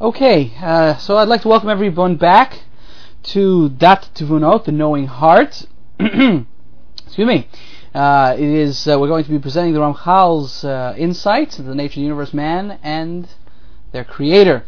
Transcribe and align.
Okay, 0.00 0.52
uh, 0.62 0.96
so 0.98 1.16
I'd 1.16 1.26
like 1.26 1.42
to 1.42 1.48
welcome 1.48 1.68
everyone 1.68 2.14
back 2.14 2.60
to 3.24 3.68
Dat 3.68 4.08
Tvunot, 4.14 4.64
the 4.64 4.70
Knowing 4.70 5.08
Heart. 5.08 5.66
Excuse 5.98 6.46
me. 7.16 7.48
Uh, 7.92 8.32
it 8.38 8.48
is 8.48 8.86
uh, 8.86 8.96
we're 8.96 9.08
going 9.08 9.24
to 9.24 9.30
be 9.30 9.40
presenting 9.40 9.74
the 9.74 9.80
Ramchal's 9.80 10.62
uh, 10.62 10.94
insights 10.96 11.58
into 11.58 11.68
the 11.68 11.74
nature 11.74 11.94
of 11.94 11.96
the 11.96 12.02
universe, 12.02 12.32
man, 12.32 12.78
and 12.84 13.28
their 13.90 14.04
creator. 14.04 14.64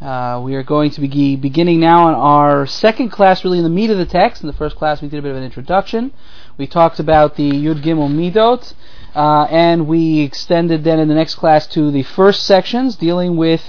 Uh, 0.00 0.40
we 0.42 0.54
are 0.54 0.62
going 0.62 0.90
to 0.92 1.02
be 1.02 1.36
beginning 1.36 1.78
now 1.78 2.06
on 2.06 2.14
our 2.14 2.66
second 2.66 3.10
class, 3.10 3.44
really 3.44 3.58
in 3.58 3.64
the 3.64 3.68
meat 3.68 3.90
of 3.90 3.98
the 3.98 4.06
text. 4.06 4.42
In 4.42 4.46
the 4.46 4.54
first 4.54 4.76
class, 4.76 5.02
we 5.02 5.08
did 5.08 5.18
a 5.18 5.22
bit 5.22 5.32
of 5.32 5.36
an 5.36 5.44
introduction. 5.44 6.10
We 6.56 6.66
talked 6.66 6.98
about 6.98 7.36
the 7.36 7.50
Yud 7.50 7.82
Gimel 7.82 8.08
Midot, 8.08 8.72
uh, 9.14 9.46
and 9.50 9.86
we 9.86 10.20
extended 10.20 10.84
then 10.84 10.98
in 10.98 11.08
the 11.08 11.14
next 11.14 11.34
class 11.34 11.66
to 11.66 11.90
the 11.90 12.02
first 12.02 12.44
sections, 12.44 12.96
dealing 12.96 13.36
with 13.36 13.62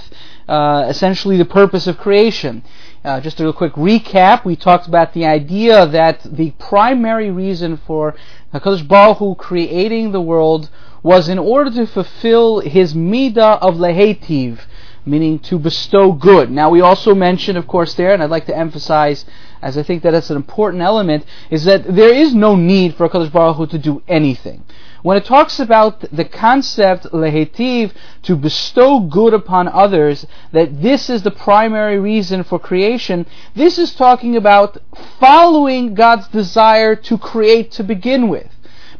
uh, 0.48 0.86
essentially 0.88 1.36
the 1.36 1.44
purpose 1.44 1.86
of 1.86 1.98
creation. 1.98 2.62
Uh, 3.04 3.20
just 3.20 3.40
a 3.40 3.52
quick 3.52 3.72
recap, 3.72 4.44
we 4.44 4.54
talked 4.54 4.86
about 4.86 5.12
the 5.12 5.26
idea 5.26 5.86
that 5.86 6.22
the 6.22 6.52
primary 6.52 7.30
reason 7.30 7.76
for 7.76 8.14
HaKadosh 8.54 8.86
Baruch 8.86 9.18
Hu 9.18 9.34
creating 9.34 10.12
the 10.12 10.20
world 10.20 10.70
was 11.02 11.28
in 11.28 11.38
order 11.38 11.70
to 11.70 11.86
fulfill 11.86 12.60
his 12.60 12.94
midah 12.94 13.58
of 13.60 13.74
lehetiv, 13.74 14.60
meaning 15.04 15.40
to 15.40 15.58
bestow 15.58 16.12
good. 16.12 16.48
Now 16.48 16.70
we 16.70 16.80
also 16.80 17.12
mentioned, 17.12 17.58
of 17.58 17.66
course, 17.66 17.94
there, 17.94 18.14
and 18.14 18.22
I'd 18.22 18.30
like 18.30 18.46
to 18.46 18.56
emphasize, 18.56 19.24
as 19.60 19.76
I 19.76 19.82
think 19.82 20.04
that 20.04 20.12
that's 20.12 20.30
an 20.30 20.36
important 20.36 20.82
element, 20.82 21.24
is 21.50 21.64
that 21.64 21.82
there 21.92 22.14
is 22.14 22.36
no 22.36 22.54
need 22.54 22.94
for 22.94 23.08
HaKadosh 23.08 23.32
Baruch 23.32 23.56
Hu 23.56 23.66
to 23.66 23.78
do 23.78 24.02
anything. 24.06 24.64
When 25.02 25.16
it 25.16 25.24
talks 25.24 25.58
about 25.58 26.00
the 26.12 26.24
concept 26.24 27.06
lehetiv, 27.12 27.92
to 28.22 28.36
bestow 28.36 29.00
good 29.00 29.34
upon 29.34 29.66
others, 29.66 30.26
that 30.52 30.80
this 30.80 31.10
is 31.10 31.22
the 31.22 31.32
primary 31.32 31.98
reason 31.98 32.44
for 32.44 32.60
creation, 32.60 33.26
this 33.56 33.78
is 33.78 33.94
talking 33.94 34.36
about 34.36 34.78
following 35.18 35.94
God's 35.94 36.28
desire 36.28 36.94
to 36.94 37.18
create 37.18 37.72
to 37.72 37.82
begin 37.82 38.28
with. 38.28 38.48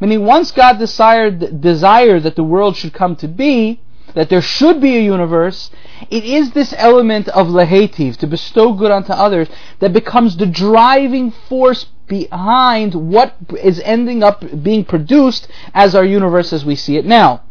Meaning 0.01 0.25
once 0.25 0.51
God 0.51 0.77
desired, 0.77 1.61
desired 1.61 2.23
that 2.23 2.35
the 2.35 2.43
world 2.43 2.75
should 2.75 2.93
come 2.93 3.15
to 3.17 3.27
be, 3.29 3.79
that 4.13 4.29
there 4.29 4.41
should 4.41 4.79
be 4.81 4.95
a 4.97 5.01
universe, 5.01 5.71
it 6.09 6.23
is 6.23 6.51
this 6.51 6.73
element 6.77 7.27
of 7.29 7.47
lehetiv, 7.47 8.17
to 8.17 8.27
bestow 8.27 8.73
good 8.73 8.91
unto 8.91 9.11
others, 9.11 9.47
that 9.79 9.93
becomes 9.93 10.37
the 10.37 10.45
driving 10.45 11.31
force 11.31 11.85
behind 12.07 12.93
what 12.93 13.35
is 13.61 13.79
ending 13.81 14.23
up 14.23 14.43
being 14.61 14.83
produced 14.85 15.47
as 15.73 15.95
our 15.95 16.05
universe 16.05 16.51
as 16.53 16.65
we 16.65 16.75
see 16.75 16.97
it 16.97 17.05
now 17.05 17.41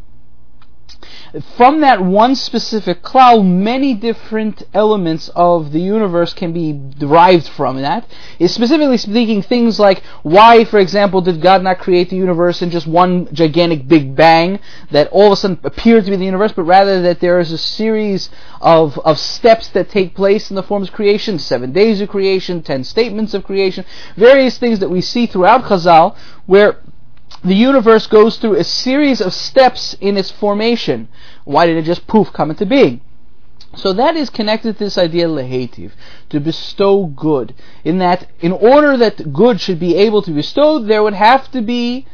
from 1.57 1.81
that 1.81 2.03
one 2.03 2.35
specific 2.35 3.03
cloud, 3.03 3.43
many 3.43 3.95
different 3.95 4.63
elements 4.75 5.31
of 5.31 5.73
the 5.73 5.81
universe 5.81 6.35
can 6.35 6.53
be 6.53 6.73
derived 6.99 7.49
from 7.49 7.81
that. 7.81 8.07
Specifically 8.47 8.99
speaking, 8.99 9.41
things 9.41 9.81
like 9.81 10.03
why, 10.23 10.65
for 10.65 10.79
example, 10.79 11.23
did 11.23 11.41
God 11.41 11.63
not 11.63 11.79
create 11.79 12.11
the 12.11 12.17
universe 12.17 12.61
in 12.61 12.71
just 12.71 12.87
one 12.87 13.33
gigantic 13.33 13.89
big 13.89 14.15
bang 14.15 14.61
that 14.91 15.09
all 15.09 15.29
of 15.29 15.33
a 15.33 15.37
sudden 15.37 15.59
appeared 15.65 16.05
to 16.05 16.11
be 16.11 16.17
the 16.17 16.25
universe, 16.25 16.53
but 16.53 16.65
rather 16.65 17.01
that 17.01 17.21
there 17.21 17.41
is 17.41 17.51
a 17.51 17.59
series 17.59 18.29
of, 18.61 18.99
of 18.99 19.19
steps 19.19 19.69
that 19.71 19.89
take 19.89 20.15
place 20.15 20.51
in 20.51 20.57
the 20.57 20.63
forms 20.63 20.89
of 20.89 20.95
creation, 20.95 21.39
seven 21.39 21.73
days 21.73 22.01
of 22.03 22.11
creation, 22.11 22.63
ten 22.63 22.85
statements 22.85 23.33
of 23.33 23.45
creation, 23.45 23.87
various 24.17 24.59
things 24.59 24.81
that 24.81 24.91
we 24.91 25.01
see 25.01 25.27
throughout 25.27 25.65
Chazal, 25.65 26.15
where 26.45 26.79
the 27.45 27.55
universe 27.55 28.07
goes 28.07 28.37
through 28.37 28.57
a 28.57 28.65
series 28.65 29.21
of 29.21 29.35
steps 29.35 29.95
in 30.01 30.17
its 30.17 30.31
formation. 30.31 31.09
Why 31.45 31.67
did 31.67 31.77
it 31.77 31.85
just 31.85 32.07
poof 32.07 32.33
come 32.33 32.51
into 32.51 32.67
being? 32.67 33.01
So 33.75 33.93
that 33.95 34.17
is 34.17 34.29
connected 34.29 34.75
to 34.75 34.85
this 34.85 34.99
idea 34.99 35.27
of 35.27 35.33
lehetiv, 35.33 35.93
to 36.29 36.41
bestow 36.41 37.07
good. 37.07 37.55
In 37.85 37.99
that, 37.99 38.29
in 38.41 38.53
order 38.53 38.97
that 38.99 39.33
good 39.33 39.61
should 39.61 39.81
be 39.81 39.97
able 39.97 40.23
to 40.23 40.31
be 40.31 40.37
bestowed, 40.37 40.89
there 40.89 41.03
would 41.03 41.15
have 41.15 41.51
to 41.53 41.63
be 41.63 42.07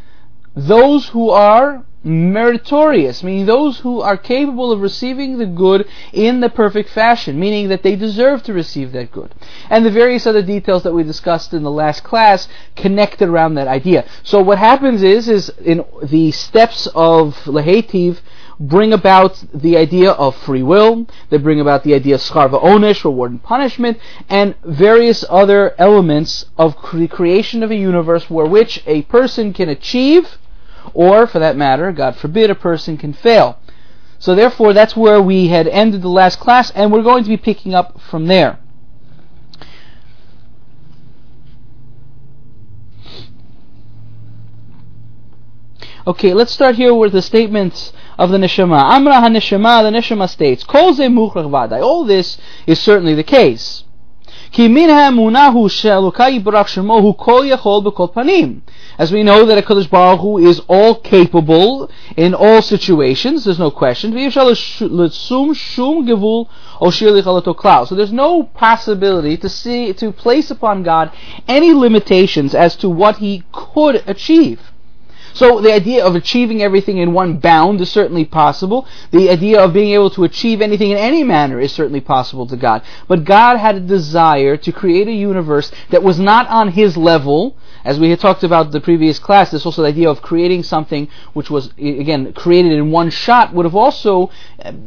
those 0.54 1.08
who 1.08 1.31
are 1.31 1.84
meritorious, 2.04 3.22
meaning 3.22 3.47
those 3.47 3.81
who 3.81 4.00
are 4.00 4.16
capable 4.16 4.70
of 4.70 4.81
receiving 4.81 5.38
the 5.38 5.47
good 5.47 5.86
in 6.12 6.41
the 6.41 6.48
perfect 6.48 6.88
fashion, 6.91 7.38
meaning 7.38 7.69
that 7.69 7.82
they 7.82 7.97
deserve 7.97 8.42
to 8.44 8.53
receive 8.53 8.92
that 8.92 9.10
good. 9.10 9.34
And 9.69 9.84
the 9.84 9.91
various 9.91 10.26
other 10.26 10.42
details 10.42 10.84
that 10.84 10.94
we 10.94 11.03
discussed 11.03 11.53
in 11.53 11.62
the 11.62 11.70
last 11.70 12.04
class 12.04 12.48
connected 12.76 13.28
around 13.28 13.54
that 13.54 13.69
idea. 13.69 14.04
So 14.22 14.41
what 14.41 14.58
happens 14.58 15.03
is, 15.03 15.28
is 15.28 15.48
in 15.64 15.84
the 16.03 16.31
steps 16.31 16.87
of 16.94 17.34
Lehetiv 17.44 18.20
bring 18.60 18.92
about 18.92 19.44
the 19.54 19.76
idea 19.76 20.10
of 20.10 20.37
free 20.37 20.62
will, 20.62 21.06
they 21.31 21.38
bring 21.38 21.60
about 21.60 21.84
the 21.84 21.94
idea 21.94 22.16
of 22.16 22.20
scharva 22.20 22.60
onish, 22.62 23.04
reward 23.04 23.31
and 23.31 23.42
punishment, 23.42 23.98
and 24.28 24.54
various 24.64 25.25
other 25.28 25.75
elements 25.78 26.47
of 26.56 26.76
the 26.92 27.08
creation 27.08 27.62
of 27.62 27.70
a 27.70 27.76
universe 27.76 28.28
where 28.28 28.47
which 28.47 28.82
a 28.87 29.03
person 29.03 29.53
can 29.53 29.69
achieve 29.69 30.38
or, 30.94 31.26
for 31.26 31.38
that 31.38 31.56
matter, 31.56 31.93
God 31.93 32.16
forbid, 32.16 32.50
a 32.50 32.54
person 32.54 32.97
can 32.97 33.12
fail. 33.12 33.59
So 34.19 34.34
therefore, 34.34 34.72
that's 34.72 34.97
where 34.97 35.22
we 35.22 35.49
had 35.49 35.69
ended 35.69 36.03
the 36.03 36.09
last 36.09 36.41
class, 36.41 36.71
and 36.72 36.93
we're 36.93 37.03
going 37.03 37.22
to 37.25 37.28
be 37.28 37.37
picking 37.37 37.75
up 37.75 38.00
from 38.00 38.26
there. 38.26 38.59
Okay, 46.06 46.32
let's 46.32 46.53
start 46.53 46.76
here 46.76 46.94
with 46.94 47.12
the 47.12 47.20
statements 47.20 47.93
of 48.19 48.31
the 48.31 48.38
Neshama. 48.38 48.82
Amra 48.82 49.20
ha-Neshama, 49.20 49.82
the 49.82 49.91
Neshama 49.97 50.26
states, 50.26 50.65
Kol 50.65 50.94
ze 50.94 51.06
vadai. 51.06 51.82
All 51.82 52.05
this 52.05 52.38
is 52.66 52.81
certainly 52.81 53.15
the 53.15 53.22
case. 53.22 53.84
As 58.98 59.12
we 59.12 59.22
know 59.22 59.47
that 59.47 59.56
a 59.56 59.62
Kadosh 59.62 59.88
Baruch 59.88 60.20
Hu 60.20 60.38
is 60.38 60.60
all 60.66 60.97
capable 60.97 61.88
in 62.16 62.34
all 62.34 62.60
situations, 62.60 63.44
there's 63.44 63.60
no 63.60 63.70
question. 63.70 64.10
So 64.10 64.19
there's 67.94 68.12
no 68.12 68.42
possibility 68.42 69.37
to 69.37 69.48
see 69.48 69.92
to 69.92 70.10
place 70.10 70.50
upon 70.50 70.82
God 70.82 71.12
any 71.47 71.72
limitations 71.72 72.56
as 72.56 72.75
to 72.76 72.88
what 72.88 73.19
He 73.19 73.44
could 73.53 74.03
achieve. 74.08 74.60
So 75.32 75.60
the 75.60 75.72
idea 75.72 76.04
of 76.04 76.14
achieving 76.14 76.62
everything 76.62 76.98
in 76.98 77.12
one 77.12 77.38
bound 77.38 77.80
is 77.80 77.90
certainly 77.90 78.24
possible. 78.24 78.86
The 79.10 79.30
idea 79.30 79.60
of 79.60 79.72
being 79.72 79.92
able 79.92 80.10
to 80.10 80.24
achieve 80.24 80.60
anything 80.60 80.90
in 80.90 80.98
any 80.98 81.22
manner 81.24 81.60
is 81.60 81.72
certainly 81.72 82.00
possible 82.00 82.46
to 82.46 82.56
God. 82.56 82.82
But 83.06 83.24
God 83.24 83.56
had 83.58 83.76
a 83.76 83.80
desire 83.80 84.56
to 84.56 84.72
create 84.72 85.08
a 85.08 85.12
universe 85.12 85.70
that 85.90 86.02
was 86.02 86.18
not 86.18 86.48
on 86.48 86.72
His 86.72 86.96
level, 86.96 87.56
as 87.84 87.98
we 87.98 88.10
had 88.10 88.20
talked 88.20 88.44
about 88.44 88.70
the 88.70 88.80
previous 88.80 89.18
class, 89.18 89.50
there's 89.50 89.64
also 89.64 89.82
the 89.82 89.88
idea 89.88 90.10
of 90.10 90.20
creating 90.20 90.62
something 90.62 91.08
which 91.32 91.50
was, 91.50 91.70
again, 91.78 92.32
created 92.32 92.72
in 92.72 92.90
one 92.90 93.10
shot 93.10 93.54
would 93.54 93.64
have 93.64 93.74
also, 93.74 94.30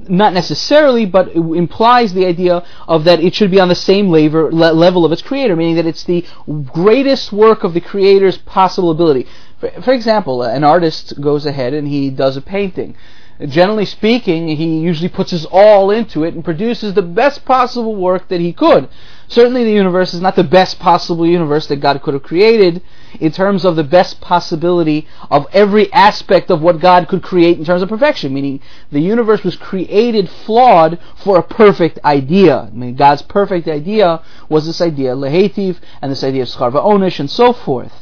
not 0.10 0.34
necessarily, 0.34 1.06
but 1.06 1.30
implies 1.34 2.14
the 2.14 2.26
idea 2.26 2.64
of 2.88 3.06
that 3.06 3.22
it 3.22 3.34
should 3.34 3.52
be 3.52 3.60
on 3.60 3.70
the 3.70 3.76
same 3.76 4.10
level 4.10 5.06
of 5.06 5.12
its 5.12 5.22
creator, 5.22 5.56
meaning 5.56 5.76
that 5.76 5.86
it's 5.86 6.04
the 6.04 6.26
greatest 6.74 7.32
work 7.32 7.64
of 7.64 7.74
the 7.74 7.82
creator's 7.82 8.38
possible 8.38 8.92
ability. 8.92 9.26
For, 9.60 9.70
for 9.82 9.94
example, 9.94 10.42
uh, 10.42 10.50
an 10.50 10.64
artist 10.64 11.22
goes 11.22 11.46
ahead 11.46 11.74
and 11.74 11.88
he 11.88 12.10
does 12.10 12.36
a 12.36 12.42
painting. 12.42 12.98
Generally 13.40 13.86
speaking, 13.86 14.50
he 14.50 14.80
usually 14.80 15.10
puts 15.10 15.32
his 15.32 15.46
all 15.46 15.90
into 15.90 16.24
it 16.24 16.34
and 16.34 16.44
produces 16.44 16.94
the 16.94 17.02
best 17.02 17.46
possible 17.46 17.96
work 17.96 18.28
that 18.28 18.42
he 18.42 18.54
could. 18.54 18.90
Certainly, 19.32 19.64
the 19.64 19.72
universe 19.72 20.14
is 20.14 20.20
not 20.20 20.36
the 20.36 20.44
best 20.44 20.78
possible 20.78 21.26
universe 21.26 21.66
that 21.68 21.78
God 21.78 22.02
could 22.02 22.16
have 22.16 22.24
created 22.24 22.82
in 23.18 23.32
terms 23.32 23.64
of 23.64 23.78
the 23.78 23.84
best 23.84 24.20
possibility 24.20 25.08
of 25.30 25.48
every 25.54 25.92
aspect 25.94 26.52
of 26.52 26.62
what 26.62 26.82
God 26.82 27.08
could 27.08 27.24
create 27.24 27.58
in 27.58 27.64
terms 27.64 27.82
of 27.82 27.88
perfection. 27.88 28.34
Meaning, 28.34 28.60
the 28.92 29.00
universe 29.00 29.42
was 29.46 29.56
created 29.56 30.30
flawed 30.30 31.00
for 31.16 31.38
a 31.38 31.44
perfect 31.44 31.98
idea. 32.04 32.64
I 32.64 32.72
mean, 32.72 32.96
God's 32.96 33.22
perfect 33.22 33.70
idea 33.70 34.22
was 34.50 34.66
this 34.66 34.82
idea, 34.82 35.16
lehetiv, 35.16 35.78
and 36.02 36.12
this 36.12 36.26
idea 36.26 36.42
of 36.42 36.50
scharva 36.50 36.84
onish, 36.84 37.18
and 37.18 37.32
so 37.32 37.54
forth. 37.54 37.94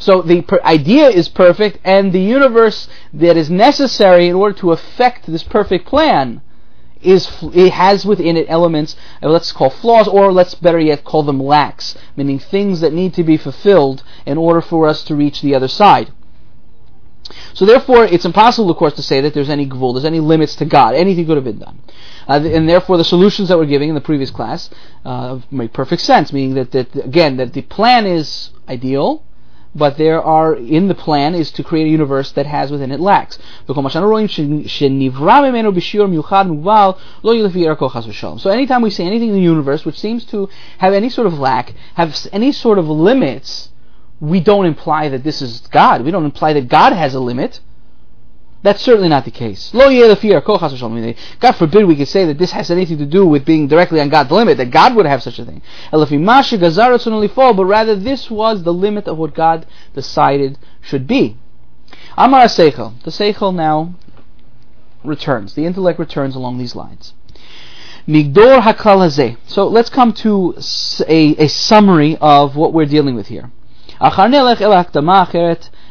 So 0.00 0.22
the 0.22 0.42
per- 0.42 0.60
idea 0.64 1.08
is 1.08 1.28
perfect, 1.28 1.78
and 1.84 2.12
the 2.12 2.20
universe 2.20 2.88
that 3.12 3.36
is 3.36 3.48
necessary 3.48 4.26
in 4.26 4.34
order 4.34 4.58
to 4.58 4.72
effect 4.72 5.30
this 5.30 5.44
perfect 5.44 5.86
plan 5.86 6.42
is 7.02 7.28
it 7.54 7.72
has 7.72 8.04
within 8.04 8.36
it 8.36 8.46
elements 8.48 8.96
let's 9.22 9.52
call 9.52 9.70
flaws, 9.70 10.08
or 10.08 10.32
let's 10.32 10.54
better 10.54 10.80
yet 10.80 11.04
call 11.04 11.22
them 11.22 11.40
lacks, 11.40 11.96
meaning 12.16 12.38
things 12.38 12.80
that 12.80 12.92
need 12.92 13.14
to 13.14 13.22
be 13.22 13.36
fulfilled 13.36 14.02
in 14.26 14.38
order 14.38 14.60
for 14.60 14.88
us 14.88 15.02
to 15.04 15.14
reach 15.14 15.40
the 15.40 15.54
other 15.54 15.68
side. 15.68 16.12
So 17.52 17.66
therefore, 17.66 18.04
it's 18.04 18.24
impossible, 18.24 18.70
of 18.70 18.76
course, 18.76 18.94
to 18.94 19.02
say 19.02 19.20
that 19.20 19.34
there's 19.34 19.50
any 19.50 19.66
gvul, 19.66 19.94
there's 19.94 20.04
any 20.04 20.20
limits 20.20 20.54
to 20.56 20.64
God. 20.64 20.94
Anything 20.94 21.26
could 21.26 21.36
have 21.36 21.44
been 21.44 21.58
done. 21.58 21.80
Uh, 22.26 22.40
and 22.44 22.68
therefore, 22.68 22.96
the 22.96 23.04
solutions 23.04 23.48
that 23.48 23.58
we're 23.58 23.66
giving 23.66 23.88
in 23.88 23.94
the 23.94 24.00
previous 24.00 24.30
class 24.30 24.70
uh, 25.04 25.40
make 25.50 25.72
perfect 25.72 26.02
sense, 26.02 26.32
meaning 26.32 26.54
that, 26.54 26.70
that, 26.72 26.94
again, 26.96 27.36
that 27.36 27.52
the 27.52 27.62
plan 27.62 28.06
is 28.06 28.50
ideal, 28.68 29.22
but 29.74 29.96
there 29.96 30.22
are 30.22 30.54
in 30.54 30.88
the 30.88 30.94
plan 30.94 31.34
is 31.34 31.50
to 31.52 31.62
create 31.62 31.86
a 31.86 31.90
universe 31.90 32.32
that 32.32 32.46
has 32.46 32.70
within 32.70 32.90
it 32.90 33.00
lacks. 33.00 33.38
So 33.66 33.74
anytime 38.50 38.82
we 38.82 38.90
say 38.90 39.04
anything 39.04 39.28
in 39.28 39.34
the 39.34 39.40
universe 39.40 39.84
which 39.84 39.98
seems 39.98 40.24
to 40.26 40.48
have 40.78 40.92
any 40.92 41.08
sort 41.08 41.26
of 41.26 41.38
lack, 41.38 41.74
have 41.94 42.16
any 42.32 42.52
sort 42.52 42.78
of 42.78 42.88
limits, 42.88 43.70
we 44.20 44.40
don't 44.40 44.66
imply 44.66 45.08
that 45.10 45.22
this 45.22 45.40
is 45.42 45.60
God. 45.70 46.02
We 46.02 46.10
don't 46.10 46.24
imply 46.24 46.52
that 46.54 46.68
God 46.68 46.92
has 46.92 47.14
a 47.14 47.20
limit. 47.20 47.60
That's 48.62 48.82
certainly 48.82 49.08
not 49.08 49.24
the 49.24 49.30
case. 49.30 49.70
God 49.72 51.52
forbid 51.52 51.84
we 51.86 51.94
could 51.96 52.08
say 52.08 52.24
that 52.24 52.38
this 52.38 52.50
has 52.50 52.70
anything 52.70 52.98
to 52.98 53.06
do 53.06 53.24
with 53.24 53.44
being 53.44 53.68
directly 53.68 54.00
on 54.00 54.08
God's 54.08 54.32
limit, 54.32 54.56
that 54.58 54.72
God 54.72 54.96
would 54.96 55.06
have 55.06 55.22
such 55.22 55.38
a 55.38 55.44
thing. 55.44 55.62
But 55.92 57.64
rather 57.64 57.94
this 57.94 58.30
was 58.30 58.62
the 58.64 58.72
limit 58.72 59.06
of 59.06 59.16
what 59.16 59.34
God 59.34 59.64
decided 59.94 60.58
should 60.80 61.06
be. 61.06 61.36
Amar 62.16 62.46
Seichel. 62.46 63.00
The 63.04 63.12
Seichel 63.12 63.54
now 63.54 63.94
returns. 65.04 65.54
The 65.54 65.64
intellect 65.64 66.00
returns 66.00 66.34
along 66.34 66.58
these 66.58 66.74
lines. 66.74 67.14
Migdor 68.08 68.60
Hazeh. 68.60 69.36
So 69.46 69.68
let's 69.68 69.90
come 69.90 70.12
to 70.14 70.54
a, 71.06 71.44
a 71.44 71.48
summary 71.48 72.16
of 72.20 72.56
what 72.56 72.72
we're 72.72 72.86
dealing 72.86 73.14
with 73.14 73.28
here. 73.28 73.52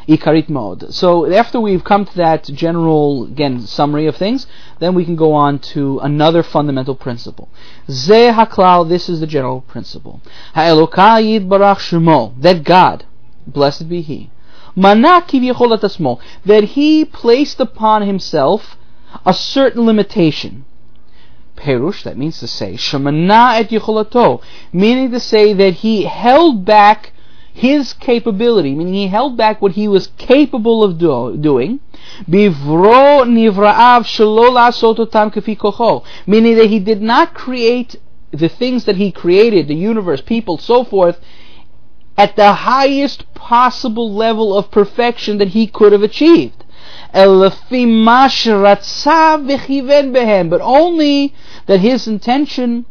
Ikarit 0.08 0.48
mode. 0.48 0.94
So 0.94 1.30
after 1.30 1.60
we've 1.60 1.84
come 1.84 2.06
to 2.06 2.16
that 2.16 2.44
general, 2.44 3.24
again, 3.24 3.66
summary 3.66 4.06
of 4.06 4.16
things, 4.16 4.46
then 4.78 4.94
we 4.94 5.04
can 5.04 5.16
go 5.16 5.34
on 5.34 5.58
to 5.74 5.98
another 5.98 6.42
fundamental 6.42 6.94
principle. 6.94 7.50
Ze 7.90 8.30
haklal, 8.32 8.88
this 8.88 9.10
is 9.10 9.20
the 9.20 9.26
general 9.26 9.60
principle. 9.60 10.22
Ha'elokayid 10.54 11.46
barach 11.46 11.80
shemo, 11.80 12.32
that 12.40 12.64
God, 12.64 13.04
blessed 13.46 13.90
be 13.90 14.00
He, 14.00 14.30
that 14.74 16.64
He 16.72 17.04
placed 17.04 17.60
upon 17.60 18.02
Himself 18.02 18.78
a 19.26 19.34
certain 19.34 19.84
limitation. 19.84 20.64
Perush, 21.56 22.02
that 22.04 22.16
means 22.16 22.38
to 22.40 22.46
say, 22.46 22.74
shemana 22.74 23.58
et 23.60 23.68
yecholato, 23.68 24.40
meaning 24.72 25.10
to 25.10 25.20
say 25.20 25.52
that 25.52 25.74
He 25.74 26.04
held 26.04 26.64
back 26.64 27.12
his 27.58 27.92
capability, 27.92 28.72
meaning 28.72 28.94
he 28.94 29.08
held 29.08 29.36
back 29.36 29.60
what 29.60 29.72
he 29.72 29.88
was 29.88 30.06
capable 30.16 30.84
of 30.84 30.96
do, 30.96 31.36
doing, 31.36 31.80
bivro 32.30 33.24
nivra'av 33.26 34.04
meaning 36.26 36.56
that 36.56 36.70
he 36.70 36.78
did 36.78 37.02
not 37.02 37.34
create 37.34 37.96
the 38.30 38.48
things 38.48 38.84
that 38.84 38.94
he 38.96 39.10
created, 39.10 39.66
the 39.66 39.74
universe, 39.74 40.20
people, 40.20 40.56
so 40.56 40.84
forth, 40.84 41.18
at 42.16 42.36
the 42.36 42.52
highest 42.52 43.32
possible 43.34 44.12
level 44.12 44.56
of 44.56 44.70
perfection 44.70 45.38
that 45.38 45.48
he 45.48 45.66
could 45.66 45.92
have 45.92 46.02
achieved. 46.02 46.64
But 47.12 47.26
only 50.60 51.34
that 51.66 51.80
his 51.80 52.06
intention 52.06 52.86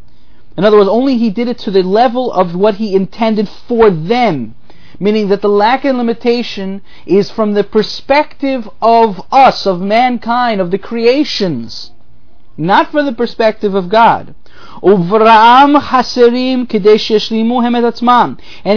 in 0.58 0.64
other 0.66 0.78
words, 0.78 0.90
only 0.90 1.18
he 1.18 1.30
did 1.30 1.48
it 1.48 1.60
to 1.60 1.72
the 1.72 1.84
level 1.84 2.32
of 2.32 2.56
what 2.56 2.76
he 2.76 2.96
intended 2.96 3.48
for 3.48 3.92
them. 3.92 4.56
Meaning 5.00 5.28
that 5.28 5.44
the 5.44 5.50
lack 5.50 5.86
and 5.86 6.00
limitation 6.00 6.82
is 7.06 7.30
from 7.30 7.54
the 7.54 7.64
perspective 7.64 8.68
of 8.82 9.22
us, 9.32 9.68
of 9.68 9.80
mankind, 9.80 10.60
of 10.60 10.72
the 10.72 10.80
creations, 10.80 11.92
not 12.58 12.92
from 12.92 13.06
the 13.06 13.14
perspective 13.14 13.76
of 13.76 13.90
God. 13.90 14.34
And 14.82 15.08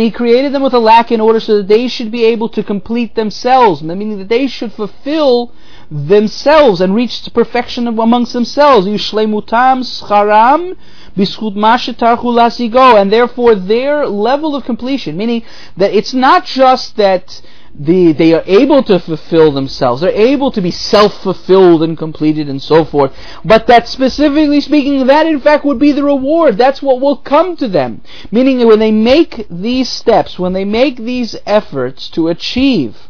he 0.03 0.11
created 0.11 0.53
them 0.53 0.63
with 0.63 0.75
a 0.75 0.79
lack 0.79 1.11
in 1.11 1.21
order 1.23 1.41
so 1.41 1.57
that 1.57 1.69
they 1.69 1.89
should 1.89 2.11
be 2.11 2.25
able 2.25 2.51
to 2.51 2.63
complete 2.63 3.15
themselves, 3.15 3.83
meaning 3.83 4.19
that 4.19 4.29
they 4.29 4.47
should 4.47 4.75
fulfill 4.75 5.55
themselves 5.91 6.81
and 6.81 6.95
reach 6.95 7.29
perfection 7.35 7.87
amongst 7.87 8.33
themselves. 8.33 8.87
Yushlemutam 8.87 9.83
scharam 9.83 10.77
and 11.17 13.13
therefore 13.13 13.55
their 13.55 14.07
level 14.07 14.55
of 14.55 14.65
completion, 14.65 15.17
meaning 15.17 15.43
that 15.77 15.93
it's 15.93 16.15
not 16.15 16.45
just 16.47 16.97
that 16.97 17.43
the, 17.75 18.13
they 18.13 18.33
are 18.33 18.43
able 18.47 18.83
to 18.83 18.99
fulfill 18.99 19.53
themselves, 19.53 20.01
they're 20.01 20.11
able 20.11 20.51
to 20.51 20.61
be 20.61 20.71
self-fulfilled 20.71 21.83
and 21.83 21.97
completed 21.99 22.49
and 22.49 22.63
so 22.63 22.85
forth, 22.85 23.13
but 23.45 23.67
that 23.67 23.89
specifically 23.89 24.61
speaking, 24.61 25.07
that 25.07 25.27
in 25.27 25.41
fact 25.41 25.65
would 25.65 25.79
be 25.79 25.93
the 25.93 26.03
reward. 26.03 26.59
That's 26.59 26.83
what 26.83 27.01
will 27.01 27.17
come 27.17 27.57
to 27.57 27.69
them. 27.69 28.03
Meaning 28.31 28.59
that 28.59 28.67
when 28.67 28.81
they 28.81 28.93
make 28.93 29.47
these 29.49 29.89
steps, 29.89 30.39
when 30.39 30.53
they 30.53 30.65
make 30.65 30.97
these 30.97 31.37
efforts 31.47 32.09
to 32.11 32.29
achieve 32.29 33.09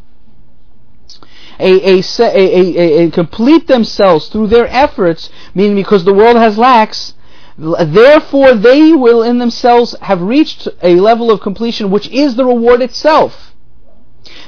a, 1.61 1.99
a, 1.99 2.03
a, 2.19 3.05
a, 3.05 3.11
complete 3.11 3.67
themselves 3.67 4.29
through 4.29 4.49
their 4.49 4.67
efforts, 4.69 5.31
meaning 5.55 5.77
because 5.77 6.05
the 6.05 6.15
world 6.15 6.37
has 6.37 6.59
lacks, 6.59 7.15
Therefore, 7.61 8.55
they 8.55 8.95
will 8.95 9.23
in 9.23 9.37
themselves 9.37 9.95
have 10.01 10.23
reached 10.23 10.67
a 10.83 10.95
level 10.95 11.31
of 11.31 11.43
completion 11.43 11.91
which 11.91 12.09
is 12.09 12.37
the 12.37 12.47
reward 12.47 12.81
itself. 12.81 13.55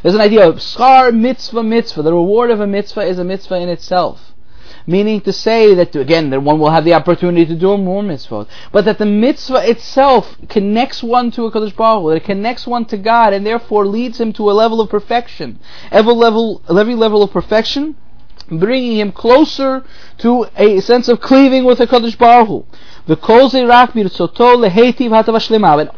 There's 0.03 0.14
an 0.14 0.23
idea 0.23 0.49
of 0.49 0.56
schar 0.56 1.14
mitzvah 1.14 1.62
mitzvah. 1.62 2.03
The 2.03 2.14
reward 2.14 2.50
of 2.50 2.61
a 2.61 2.67
mitzvah 2.67 3.03
is 3.03 3.19
a 3.19 3.25
mitzvah 3.25 3.56
in 3.56 3.69
itself. 3.69 4.31
Meaning 4.87 5.20
to 5.23 5.32
say 5.32 5.75
that, 5.75 5.94
again, 5.94 6.31
that 6.31 6.40
one 6.40 6.58
will 6.58 6.70
have 6.70 6.84
the 6.84 6.94
opportunity 6.94 7.46
to 7.46 7.55
do 7.55 7.76
more 7.76 8.02
mitzvahs. 8.02 8.46
But 8.73 8.84
that 8.84 8.99
the 8.99 9.06
mitzvah 9.06 9.69
itself 9.69 10.37
connects 10.49 11.02
one 11.02 11.31
to 11.32 11.46
a 11.46 11.52
Kadosh 11.52 11.76
Baruch 11.76 12.02
Hu, 12.02 12.11
that 12.11 12.17
it 12.17 12.25
connects 12.25 12.67
one 12.67 12.84
to 12.87 12.96
God, 12.96 13.32
and 13.32 13.46
therefore 13.46 13.87
leads 13.87 14.20
him 14.20 14.32
to 14.34 14.50
a 14.50 14.52
level 14.52 14.81
of 14.81 14.90
perfection. 14.90 15.58
Every 15.90 16.14
level, 16.14 16.62
every 16.69 16.94
level 16.94 17.23
of 17.23 17.31
perfection 17.31 17.96
bringing 18.50 18.99
him 18.99 19.12
closer 19.12 19.85
to 20.19 20.47
a 20.56 20.81
sense 20.81 21.09
of 21.09 21.21
cleaving 21.21 21.65
with 21.65 21.79
the 21.79 21.87
Kadosh 21.87 22.19
Baruch 22.19 22.49
Hu. 22.49 22.65
And 23.09 23.19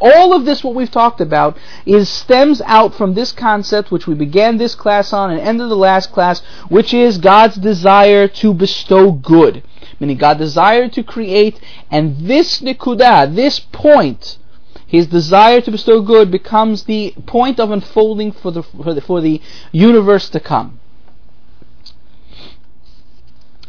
all 0.01 0.33
of 0.33 0.45
this, 0.45 0.63
what 0.63 0.73
we've 0.73 0.89
talked 0.89 1.21
about, 1.21 1.57
is 1.85 2.09
stems 2.09 2.61
out 2.61 2.95
from 2.95 3.13
this 3.13 3.31
concept 3.31 3.91
which 3.91 4.07
we 4.07 4.15
began 4.15 4.57
this 4.57 4.73
class 4.73 5.13
on 5.13 5.29
and 5.29 5.39
ended 5.39 5.69
the 5.69 5.75
last 5.75 6.11
class, 6.11 6.41
which 6.67 6.95
is 6.95 7.19
God's 7.19 7.57
desire 7.57 8.27
to 8.27 8.53
bestow 8.55 9.11
good. 9.11 9.61
Meaning 9.99 10.17
God 10.17 10.39
desired 10.39 10.93
to 10.93 11.03
create, 11.03 11.59
and 11.91 12.27
this 12.27 12.59
nikudah, 12.61 13.35
this 13.35 13.59
point, 13.59 14.39
his 14.87 15.05
desire 15.07 15.61
to 15.61 15.71
bestow 15.71 16.01
good 16.01 16.31
becomes 16.31 16.85
the 16.85 17.13
point 17.27 17.59
of 17.59 17.69
unfolding 17.69 18.31
for 18.31 18.49
the, 18.51 18.63
for 18.63 18.93
the, 18.93 19.01
for 19.01 19.21
the 19.21 19.41
universe 19.71 20.29
to 20.29 20.39
come 20.39 20.79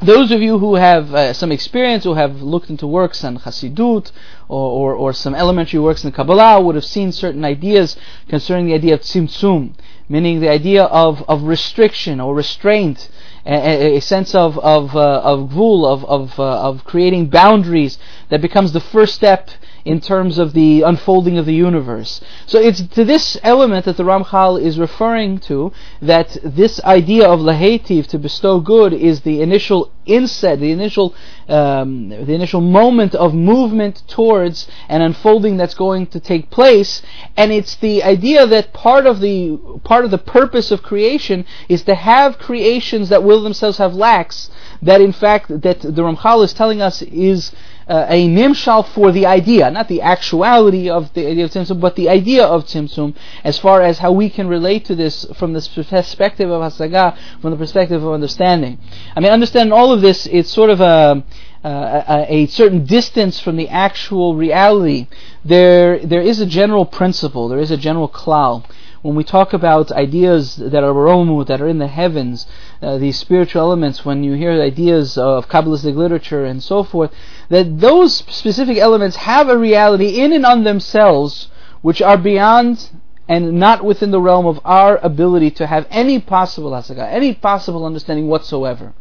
those 0.06 0.30
of 0.30 0.40
you 0.40 0.58
who 0.58 0.76
have 0.76 1.12
uh, 1.14 1.32
some 1.32 1.52
experience, 1.52 2.04
who 2.04 2.14
have 2.14 2.40
looked 2.40 2.70
into 2.70 2.86
works 2.86 3.24
on 3.24 3.38
Hasidut 3.38 4.12
or, 4.48 4.70
or, 4.70 4.94
or, 4.94 5.12
some 5.12 5.34
elementary 5.34 5.80
works 5.80 6.04
in 6.04 6.12
Kabbalah, 6.12 6.60
would 6.60 6.76
have 6.76 6.84
seen 6.84 7.12
certain 7.12 7.44
ideas 7.44 7.96
concerning 8.28 8.66
the 8.66 8.74
idea 8.74 8.94
of 8.94 9.00
tzimtzum, 9.00 9.74
meaning 10.08 10.40
the 10.40 10.48
idea 10.48 10.84
of, 10.84 11.22
of 11.28 11.42
restriction 11.42 12.20
or 12.20 12.34
restraint, 12.34 13.08
a, 13.44 13.96
a 13.96 14.00
sense 14.00 14.34
of 14.34 14.58
of 14.58 14.96
uh, 14.96 15.20
of 15.20 15.50
gvul, 15.50 15.86
of 15.86 16.04
of 16.04 16.38
uh, 16.40 16.68
of 16.68 16.84
creating 16.84 17.26
boundaries 17.26 17.98
that 18.28 18.40
becomes 18.40 18.72
the 18.72 18.80
first 18.80 19.14
step 19.14 19.50
in 19.86 20.00
terms 20.00 20.36
of 20.36 20.52
the 20.52 20.82
unfolding 20.82 21.38
of 21.38 21.46
the 21.46 21.54
universe. 21.54 22.20
So 22.46 22.58
it's 22.58 22.82
to 22.82 23.04
this 23.04 23.38
element 23.44 23.84
that 23.84 23.96
the 23.96 24.02
Ramchal 24.02 24.60
is 24.60 24.80
referring 24.80 25.38
to 25.50 25.72
that 26.02 26.36
this 26.42 26.82
idea 26.82 27.28
of 27.28 27.38
lahetiv 27.38 28.08
to 28.08 28.18
bestow 28.18 28.58
good 28.58 28.92
is 28.92 29.20
the 29.20 29.40
initial 29.40 29.92
inset, 30.04 30.58
the 30.58 30.72
initial 30.72 31.14
um, 31.48 32.08
the 32.08 32.34
initial 32.34 32.60
moment 32.60 33.14
of 33.14 33.32
movement 33.32 34.02
towards 34.08 34.66
an 34.88 35.02
unfolding 35.02 35.56
that's 35.56 35.74
going 35.74 36.08
to 36.08 36.18
take 36.18 36.50
place, 36.50 37.00
and 37.36 37.52
it's 37.52 37.76
the 37.76 38.02
idea 38.02 38.44
that 38.44 38.72
part 38.72 39.06
of 39.06 39.20
the 39.20 39.56
part 39.84 40.04
of 40.04 40.10
the 40.10 40.18
purpose 40.18 40.72
of 40.72 40.82
creation 40.82 41.46
is 41.68 41.82
to 41.82 41.94
have 41.94 42.38
creations 42.38 43.08
that 43.08 43.22
will 43.22 43.42
themselves 43.42 43.78
have 43.78 43.94
lacks. 43.94 44.50
That 44.82 45.00
in 45.00 45.12
fact 45.12 45.48
that 45.48 45.80
the 45.80 46.02
Ramchal 46.02 46.44
is 46.44 46.52
telling 46.52 46.82
us 46.82 47.02
is 47.02 47.52
uh, 47.88 48.06
a 48.08 48.28
nimshal 48.28 48.86
for 48.88 49.12
the 49.12 49.26
idea, 49.26 49.70
not 49.70 49.88
the 49.88 50.02
actuality 50.02 50.90
of 50.90 51.12
the 51.14 51.26
idea 51.26 51.44
of 51.44 51.50
tzimtzum, 51.50 51.80
but 51.80 51.94
the 51.96 52.08
idea 52.08 52.44
of 52.44 52.64
tzimtzum, 52.64 53.14
as 53.44 53.58
far 53.58 53.82
as 53.82 53.98
how 53.98 54.10
we 54.12 54.28
can 54.28 54.48
relate 54.48 54.84
to 54.84 54.94
this 54.94 55.24
from 55.36 55.52
the 55.52 55.60
perspective 55.88 56.50
of 56.50 56.60
hasaga, 56.60 57.16
from 57.40 57.52
the 57.52 57.56
perspective 57.56 58.02
of 58.02 58.12
understanding. 58.12 58.78
I 59.14 59.20
mean, 59.20 59.30
understand 59.30 59.72
all 59.72 59.92
of 59.92 60.00
this. 60.00 60.26
It's 60.26 60.50
sort 60.50 60.70
of 60.70 60.80
a 60.80 61.24
uh, 61.64 62.04
a, 62.08 62.32
a, 62.32 62.46
certain 62.46 62.84
distance 62.84 63.40
from 63.40 63.56
the 63.56 63.68
actual 63.68 64.36
reality, 64.36 65.08
there 65.44 65.98
there 65.98 66.20
is 66.20 66.38
a 66.38 66.46
general 66.46 66.86
principle, 66.86 67.48
there 67.48 67.58
is 67.58 67.72
a 67.72 67.76
general 67.76 68.08
klal 68.08 68.64
when 69.06 69.14
we 69.14 69.22
talk 69.22 69.52
about 69.52 69.92
ideas 69.92 70.56
that 70.56 70.82
are 70.82 70.92
baromu, 70.92 71.46
that 71.46 71.60
are 71.60 71.68
in 71.68 71.78
the 71.78 71.86
heavens, 71.86 72.44
uh, 72.82 72.98
these 72.98 73.16
spiritual 73.16 73.62
elements, 73.62 74.04
when 74.04 74.24
you 74.24 74.32
hear 74.32 74.60
ideas 74.60 75.16
of 75.16 75.48
Kabbalistic 75.48 75.94
literature 75.94 76.44
and 76.44 76.60
so 76.60 76.82
forth, 76.82 77.12
that 77.48 77.78
those 77.78 78.16
specific 78.16 78.78
elements 78.78 79.16
have 79.16 79.48
a 79.48 79.56
reality 79.56 80.20
in 80.20 80.32
and 80.32 80.44
on 80.44 80.64
themselves 80.64 81.48
which 81.82 82.02
are 82.02 82.18
beyond 82.18 82.90
and 83.28 83.52
not 83.52 83.84
within 83.84 84.10
the 84.10 84.20
realm 84.20 84.46
of 84.46 84.60
our 84.64 84.96
ability 84.98 85.52
to 85.52 85.68
have 85.68 85.86
any 85.90 86.18
possible 86.18 86.72
hasaga, 86.72 87.06
any 87.08 87.32
possible 87.32 87.84
understanding 87.84 88.26
whatsoever. 88.26 88.92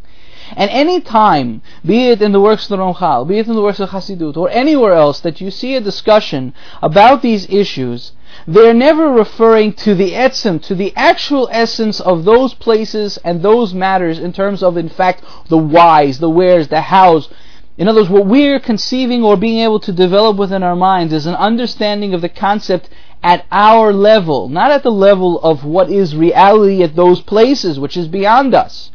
And 0.56 0.70
any 0.70 1.02
time, 1.02 1.64
be 1.84 2.10
it 2.10 2.22
in 2.22 2.32
the 2.32 2.40
works 2.40 2.70
of 2.70 2.78
the 2.78 2.78
Ramchal, 2.78 3.28
be 3.28 3.40
it 3.40 3.48
in 3.48 3.56
the 3.56 3.62
works 3.62 3.80
of 3.80 3.90
Hasidut, 3.90 4.38
or 4.38 4.48
anywhere 4.52 4.94
else 4.94 5.20
that 5.22 5.42
you 5.42 5.50
see 5.50 5.76
a 5.76 5.82
discussion 5.82 6.54
about 6.84 7.24
these 7.24 7.50
issues, 7.50 8.12
they're 8.48 8.74
never 8.74 9.10
referring 9.12 9.74
to 9.74 9.96
the 9.96 10.12
etzim, 10.12 10.62
to 10.64 10.76
the 10.76 10.94
actual 10.96 11.50
essence 11.52 12.00
of 12.00 12.26
those 12.26 12.54
places 12.54 13.18
and 13.24 13.42
those 13.42 13.74
matters 13.74 14.20
in 14.20 14.34
terms 14.34 14.62
of, 14.62 14.78
in 14.78 14.90
fact, 14.90 15.24
the 15.50 15.58
whys, 15.58 16.20
the 16.20 16.30
wheres, 16.30 16.68
the 16.68 16.82
hows. 16.82 17.30
In 17.78 17.88
other 17.88 18.02
words, 18.02 18.10
what 18.10 18.26
we're 18.26 18.60
conceiving 18.60 19.24
or 19.24 19.36
being 19.36 19.60
able 19.60 19.80
to 19.82 19.92
develop 19.92 20.38
within 20.38 20.64
our 20.64 20.76
minds 20.76 21.12
is 21.12 21.26
an 21.26 21.36
understanding 21.36 22.14
of 22.14 22.22
the 22.22 22.30
concept 22.30 22.90
at 23.22 23.46
our 23.52 23.92
level, 23.92 24.48
not 24.50 24.72
at 24.72 24.84
the 24.84 24.92
level 24.92 25.40
of 25.42 25.66
what 25.66 25.90
is 25.90 26.16
reality 26.16 26.84
at 26.84 26.96
those 26.96 27.22
places, 27.22 27.80
which 27.80 27.98
is 27.98 28.08
beyond 28.08 28.54
us. 28.54 28.92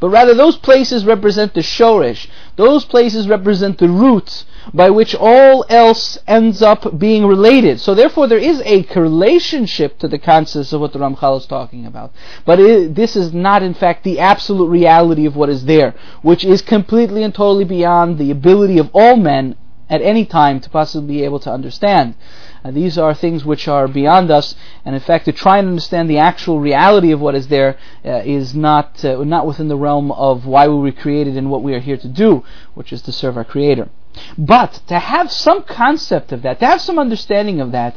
But 0.00 0.08
rather, 0.08 0.34
those 0.34 0.56
places 0.56 1.04
represent 1.04 1.54
the 1.54 1.60
shorish. 1.60 2.28
Those 2.56 2.84
places 2.84 3.28
represent 3.28 3.78
the 3.78 3.88
root 3.88 4.44
by 4.72 4.90
which 4.90 5.14
all 5.14 5.64
else 5.68 6.18
ends 6.26 6.62
up 6.62 6.98
being 6.98 7.26
related. 7.26 7.80
So 7.80 7.94
therefore, 7.94 8.26
there 8.26 8.38
is 8.38 8.60
a 8.64 8.82
relationship 8.94 9.98
to 9.98 10.08
the 10.08 10.18
concepts 10.18 10.72
of 10.72 10.80
what 10.80 10.92
the 10.92 10.98
Ramchal 10.98 11.38
is 11.38 11.46
talking 11.46 11.86
about. 11.86 12.12
But 12.44 12.60
it, 12.60 12.94
this 12.94 13.16
is 13.16 13.32
not, 13.32 13.62
in 13.62 13.74
fact, 13.74 14.04
the 14.04 14.20
absolute 14.20 14.68
reality 14.68 15.26
of 15.26 15.36
what 15.36 15.48
is 15.48 15.64
there, 15.64 15.94
which 16.22 16.44
is 16.44 16.62
completely 16.62 17.22
and 17.22 17.34
totally 17.34 17.64
beyond 17.64 18.18
the 18.18 18.30
ability 18.30 18.78
of 18.78 18.90
all 18.92 19.16
men 19.16 19.56
at 19.90 20.00
any 20.00 20.24
time 20.24 20.58
to 20.58 20.70
possibly 20.70 21.16
be 21.16 21.24
able 21.24 21.38
to 21.40 21.52
understand. 21.52 22.14
Uh, 22.64 22.70
these 22.70 22.96
are 22.96 23.12
things 23.12 23.44
which 23.44 23.68
are 23.68 23.88
beyond 23.88 24.30
us, 24.30 24.54
and 24.84 24.94
in 24.94 25.00
fact, 25.00 25.24
to 25.26 25.32
try 25.32 25.58
and 25.58 25.68
understand 25.68 26.08
the 26.08 26.18
actual 26.18 26.60
reality 26.60 27.10
of 27.10 27.20
what 27.20 27.34
is 27.34 27.48
there 27.48 27.76
uh, 28.04 28.22
is 28.24 28.54
not 28.54 29.04
uh, 29.04 29.22
not 29.24 29.46
within 29.46 29.68
the 29.68 29.76
realm 29.76 30.10
of 30.12 30.46
why 30.46 30.66
we 30.68 30.76
were 30.76 30.92
created 30.92 31.36
and 31.36 31.50
what 31.50 31.62
we 31.62 31.74
are 31.74 31.80
here 31.80 31.96
to 31.96 32.08
do, 32.08 32.42
which 32.74 32.92
is 32.92 33.02
to 33.02 33.12
serve 33.12 33.36
our 33.36 33.44
Creator. 33.44 33.90
But 34.36 34.80
to 34.88 34.98
have 34.98 35.30
some 35.32 35.62
concept 35.62 36.32
of 36.32 36.42
that, 36.42 36.60
to 36.60 36.66
have 36.66 36.80
some 36.80 36.98
understanding 36.98 37.60
of 37.60 37.72
that, 37.72 37.96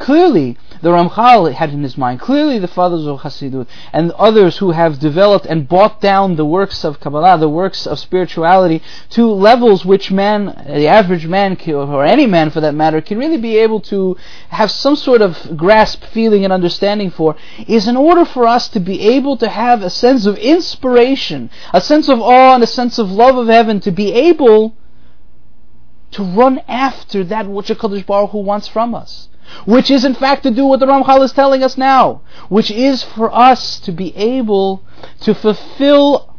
Clearly, 0.00 0.56
the 0.80 0.88
Ramchal 0.88 1.52
had 1.52 1.74
in 1.74 1.82
his 1.82 1.98
mind, 1.98 2.20
clearly 2.20 2.58
the 2.58 2.66
fathers 2.66 3.06
of 3.06 3.20
Hasidut 3.20 3.66
and 3.92 4.12
others 4.12 4.56
who 4.56 4.70
have 4.70 4.98
developed 4.98 5.44
and 5.44 5.68
brought 5.68 6.00
down 6.00 6.36
the 6.36 6.44
works 6.46 6.86
of 6.86 7.00
Kabbalah, 7.00 7.36
the 7.36 7.50
works 7.50 7.86
of 7.86 7.98
spirituality, 7.98 8.80
to 9.10 9.26
levels 9.26 9.84
which 9.84 10.10
man, 10.10 10.46
the 10.66 10.88
average 10.88 11.26
man, 11.26 11.58
or 11.68 12.02
any 12.02 12.24
man 12.24 12.48
for 12.48 12.62
that 12.62 12.74
matter, 12.74 13.02
can 13.02 13.18
really 13.18 13.36
be 13.36 13.58
able 13.58 13.78
to 13.92 14.16
have 14.48 14.70
some 14.70 14.96
sort 14.96 15.20
of 15.20 15.54
grasp, 15.54 16.02
feeling, 16.04 16.44
and 16.44 16.52
understanding 16.52 17.10
for, 17.10 17.36
is 17.68 17.86
in 17.86 17.98
order 17.98 18.24
for 18.24 18.46
us 18.46 18.70
to 18.70 18.80
be 18.80 19.02
able 19.02 19.36
to 19.36 19.50
have 19.50 19.82
a 19.82 19.90
sense 19.90 20.24
of 20.24 20.38
inspiration, 20.38 21.50
a 21.74 21.80
sense 21.80 22.08
of 22.08 22.22
awe, 22.22 22.54
and 22.54 22.62
a 22.62 22.66
sense 22.66 22.98
of 22.98 23.12
love 23.12 23.36
of 23.36 23.48
heaven, 23.48 23.80
to 23.80 23.90
be 23.90 24.14
able 24.14 24.74
to 26.12 26.22
run 26.22 26.60
after 26.68 27.24
that 27.24 27.46
which 27.46 27.70
a 27.70 27.74
Kadosh 27.74 28.06
Baruch 28.06 28.30
Hu 28.30 28.38
wants 28.38 28.68
from 28.68 28.94
us 28.94 29.28
which 29.64 29.90
is 29.90 30.04
in 30.04 30.14
fact 30.14 30.42
to 30.42 30.50
do 30.50 30.64
what 30.64 30.80
the 30.80 30.86
Ramchal 30.86 31.22
is 31.22 31.32
telling 31.32 31.62
us 31.62 31.76
now, 31.76 32.22
which 32.48 32.70
is 32.70 33.02
for 33.02 33.34
us 33.34 33.80
to 33.80 33.92
be 33.92 34.14
able 34.16 34.82
to 35.20 35.34
fulfill 35.34 36.36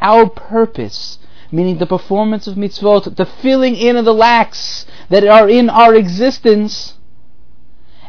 our 0.00 0.28
purpose, 0.28 1.18
meaning 1.50 1.78
the 1.78 1.86
performance 1.86 2.46
of 2.46 2.56
mitzvot, 2.56 3.16
the 3.16 3.24
filling 3.26 3.76
in 3.76 3.96
of 3.96 4.04
the 4.04 4.14
lacks 4.14 4.86
that 5.10 5.26
are 5.26 5.48
in 5.48 5.70
our 5.70 5.94
existence, 5.94 6.94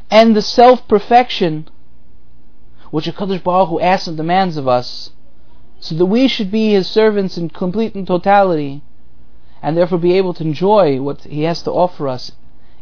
and 0.10 0.36
the 0.36 0.42
self-perfection 0.42 1.68
which 2.92 3.08
a 3.08 3.12
Kadosh 3.12 3.44
Baruch 3.44 3.70
Hu 3.70 3.80
asks 3.80 4.08
and 4.08 4.18
demands 4.18 4.58
of 4.58 4.68
us, 4.68 5.12
so 5.80 5.96
that 5.96 6.06
we 6.06 6.28
should 6.28 6.52
be 6.52 6.72
His 6.72 6.88
servants 6.88 7.38
in 7.38 7.50
complete 7.50 7.96
and 7.96 8.06
totality, 8.06 8.82
and 9.63 9.77
therefore 9.77 9.98
be 9.98 10.17
able 10.17 10.34
to 10.34 10.43
enjoy 10.43 11.01
what 11.01 11.22
He 11.22 11.43
has 11.43 11.63
to 11.63 11.72
offer 11.72 12.10
us 12.10 12.34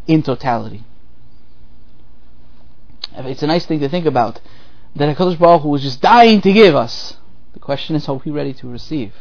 in 0.07 0.23
totality. 0.23 0.83
It's 3.15 3.43
a 3.43 3.47
nice 3.47 3.65
thing 3.67 3.79
to 3.81 3.89
think 3.89 4.07
about 4.07 4.41
that 4.95 5.15
HaKadosh 5.15 5.38
Baruch 5.38 5.61
Hu 5.61 5.69
was 5.69 5.83
just 5.83 6.01
dying 6.01 6.41
to 6.41 6.51
give 6.51 6.75
us. 6.75 7.17
The 7.53 7.59
question 7.59 7.95
is, 7.95 8.09
are 8.09 8.15
we 8.15 8.31
ready 8.31 8.53
to 8.53 8.67
receive? 8.67 9.13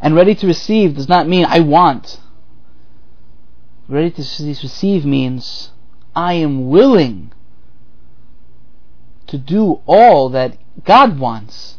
And 0.00 0.14
ready 0.14 0.34
to 0.34 0.46
receive 0.46 0.94
does 0.94 1.08
not 1.08 1.26
mean 1.26 1.46
I 1.46 1.60
want. 1.60 2.20
Ready 3.88 4.10
to 4.10 4.20
receive 4.20 5.06
means 5.06 5.70
I 6.14 6.34
am 6.34 6.68
willing 6.68 7.32
to 9.26 9.38
do 9.38 9.80
all 9.86 10.28
that 10.30 10.58
God 10.84 11.18
wants. 11.18 11.77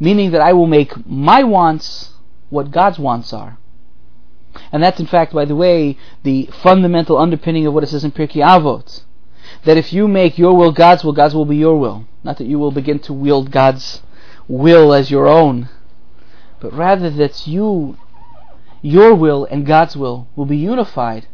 Meaning 0.00 0.30
that 0.30 0.40
I 0.40 0.52
will 0.52 0.66
make 0.66 1.06
my 1.06 1.42
wants 1.42 2.10
what 2.50 2.70
God's 2.70 2.98
wants 2.98 3.32
are. 3.32 3.58
And 4.72 4.82
that's 4.82 5.00
in 5.00 5.06
fact, 5.06 5.32
by 5.32 5.44
the 5.44 5.56
way, 5.56 5.96
the 6.22 6.48
fundamental 6.62 7.18
underpinning 7.18 7.66
of 7.66 7.74
what 7.74 7.84
it 7.84 7.88
says 7.88 8.04
in 8.04 8.12
Pirkei 8.12 8.42
Avot. 8.42 9.02
That 9.64 9.76
if 9.76 9.92
you 9.92 10.08
make 10.08 10.38
your 10.38 10.54
will 10.54 10.72
God's 10.72 11.04
will, 11.04 11.12
God's 11.12 11.34
will 11.34 11.44
be 11.44 11.56
your 11.56 11.78
will. 11.78 12.06
Not 12.22 12.38
that 12.38 12.46
you 12.46 12.58
will 12.58 12.70
begin 12.70 12.98
to 13.00 13.12
wield 13.12 13.50
God's 13.50 14.02
will 14.46 14.92
as 14.92 15.10
your 15.10 15.26
own, 15.26 15.68
but 16.60 16.72
rather 16.72 17.10
that 17.10 17.46
you, 17.46 17.96
your 18.82 19.14
will 19.14 19.46
and 19.50 19.66
God's 19.66 19.96
will 19.96 20.28
will 20.34 20.46
be 20.46 20.56
unified. 20.56 21.26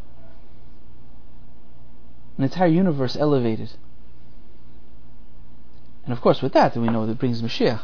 An 2.37 2.43
entire 2.43 2.67
universe 2.67 3.15
elevated. 3.15 3.71
And 6.03 6.13
of 6.13 6.21
course, 6.21 6.41
with 6.41 6.53
that, 6.53 6.75
we 6.75 6.87
know 6.87 7.05
that 7.05 7.17
brings 7.17 7.41
Mashiach. 7.41 7.81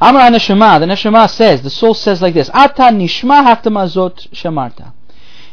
Amar 0.00 0.30
Neshama, 0.30 0.80
the 0.80 0.86
Neshama 0.86 1.28
says, 1.28 1.62
the 1.62 1.70
soul 1.70 1.94
says 1.94 2.20
like 2.22 2.34
this, 2.34 2.50
Ata 2.52 2.90
nishma 2.92 3.44
haktamazot 3.44 4.28
shamarta. 4.30 4.92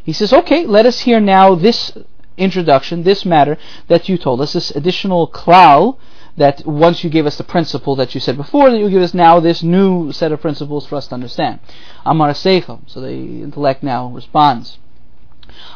He 0.03 0.13
says, 0.13 0.33
okay, 0.33 0.65
let 0.65 0.85
us 0.85 0.99
hear 1.01 1.19
now 1.19 1.55
this 1.55 1.91
introduction, 2.37 3.03
this 3.03 3.25
matter 3.25 3.57
that 3.87 4.09
you 4.09 4.17
told 4.17 4.41
us, 4.41 4.53
this 4.53 4.71
additional 4.71 5.27
klal 5.27 5.97
that 6.37 6.65
once 6.65 7.03
you 7.03 7.09
gave 7.09 7.25
us 7.25 7.37
the 7.37 7.43
principle 7.43 7.95
that 7.97 8.15
you 8.15 8.21
said 8.21 8.37
before, 8.37 8.69
that 8.71 8.79
you 8.79 8.89
give 8.89 9.01
us 9.01 9.13
now 9.13 9.39
this 9.39 9.61
new 9.61 10.11
set 10.11 10.31
of 10.31 10.41
principles 10.41 10.87
for 10.87 10.95
us 10.95 11.07
to 11.07 11.13
understand. 11.13 11.59
Amar 12.05 12.29
Seichel. 12.29 12.81
So 12.87 13.01
the 13.01 13.11
intellect 13.11 13.83
now 13.83 14.07
responds. 14.07 14.77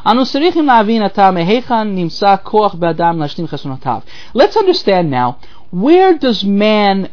Let's 0.05 0.35
understand 4.55 5.11
now, 5.11 5.39
where 5.71 6.17
does 6.17 6.45
man 6.45 7.09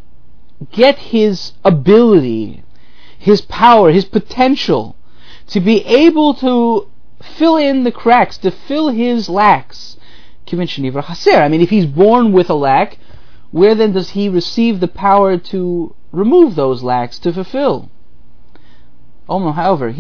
get 0.71 0.99
his 0.99 1.53
ability, 1.65 2.63
his 3.19 3.41
power, 3.41 3.91
his 3.91 4.05
potential 4.05 4.97
to 5.49 5.61
be 5.61 5.85
able 5.85 6.35
to 6.35 6.89
fill 7.23 7.57
in 7.57 7.85
the 7.85 7.93
cracks, 7.93 8.39
to 8.39 8.51
fill 8.51 8.89
his 8.89 9.29
lacks. 9.29 9.97
I 10.51 11.49
mean, 11.49 11.61
if 11.61 11.71
he's 11.71 11.87
born 11.87 12.33
with 12.33 12.51
a 12.51 12.55
lack, 12.55 12.99
where 13.51 13.75
then 13.75 13.93
does 13.93 14.11
he 14.11 14.29
receive 14.29 14.81
the 14.81 14.89
power 14.89 15.37
to 15.39 15.95
remove 16.11 16.55
those 16.55 16.83
lacks, 16.83 17.19
to 17.21 17.33
fulfill? 17.33 17.91
However, 19.29 19.95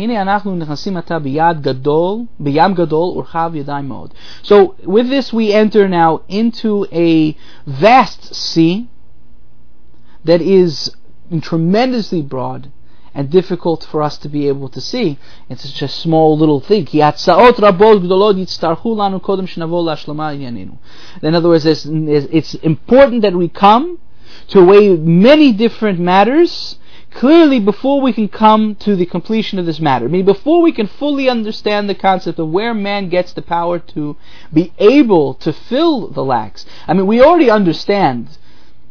so 4.43 4.75
with 4.85 5.09
this 5.09 5.33
we 5.33 5.53
enter 5.53 5.89
now 5.89 6.21
into 6.29 6.87
a 6.93 7.37
vast 7.67 8.35
sea 8.35 8.89
that 10.25 10.41
is 10.41 10.95
tremendously 11.41 12.23
broad 12.23 12.71
and 13.15 13.31
difficult 13.31 13.85
for 13.85 14.03
us 14.03 14.17
to 14.19 14.29
be 14.29 14.49
able 14.49 14.69
to 14.71 14.81
see. 14.81 15.19
It's 15.51 15.69
such 15.69 15.83
a 15.83 15.89
small 15.89 16.39
little 16.39 16.61
thing. 16.61 16.87
In 16.87 17.03
other 17.03 17.19
words, 21.49 21.67
it's 21.67 22.55
important 22.55 23.23
that 23.23 23.35
we 23.35 23.49
come 23.49 23.99
to 24.49 24.65
weigh 24.65 24.97
many 24.97 25.53
different 25.53 25.99
matters 25.99 26.79
clearly 27.11 27.61
before 27.61 28.01
we 28.01 28.15
can 28.15 28.29
come 28.29 28.75
to 28.77 28.97
the 28.97 29.05
completion 29.05 29.59
of 29.59 29.67
this 29.67 29.79
matter. 29.79 30.07
I 30.07 30.09
mean, 30.09 30.25
before 30.25 30.63
we 30.63 30.73
can 30.73 30.87
fully 30.87 31.29
understand 31.29 31.91
the 31.91 31.95
concept 31.95 32.39
of 32.39 32.49
where 32.49 32.73
man 32.73 33.11
gets 33.11 33.35
the 33.35 33.43
power 33.43 33.79
to 33.79 34.17
be 34.51 34.73
able 34.79 35.35
to 35.35 35.53
fill 35.53 36.09
the 36.09 36.25
lacks. 36.25 36.65
I 36.89 36.95
mean, 36.95 37.07
we 37.07 37.21
already 37.21 37.51
understand 37.51 38.39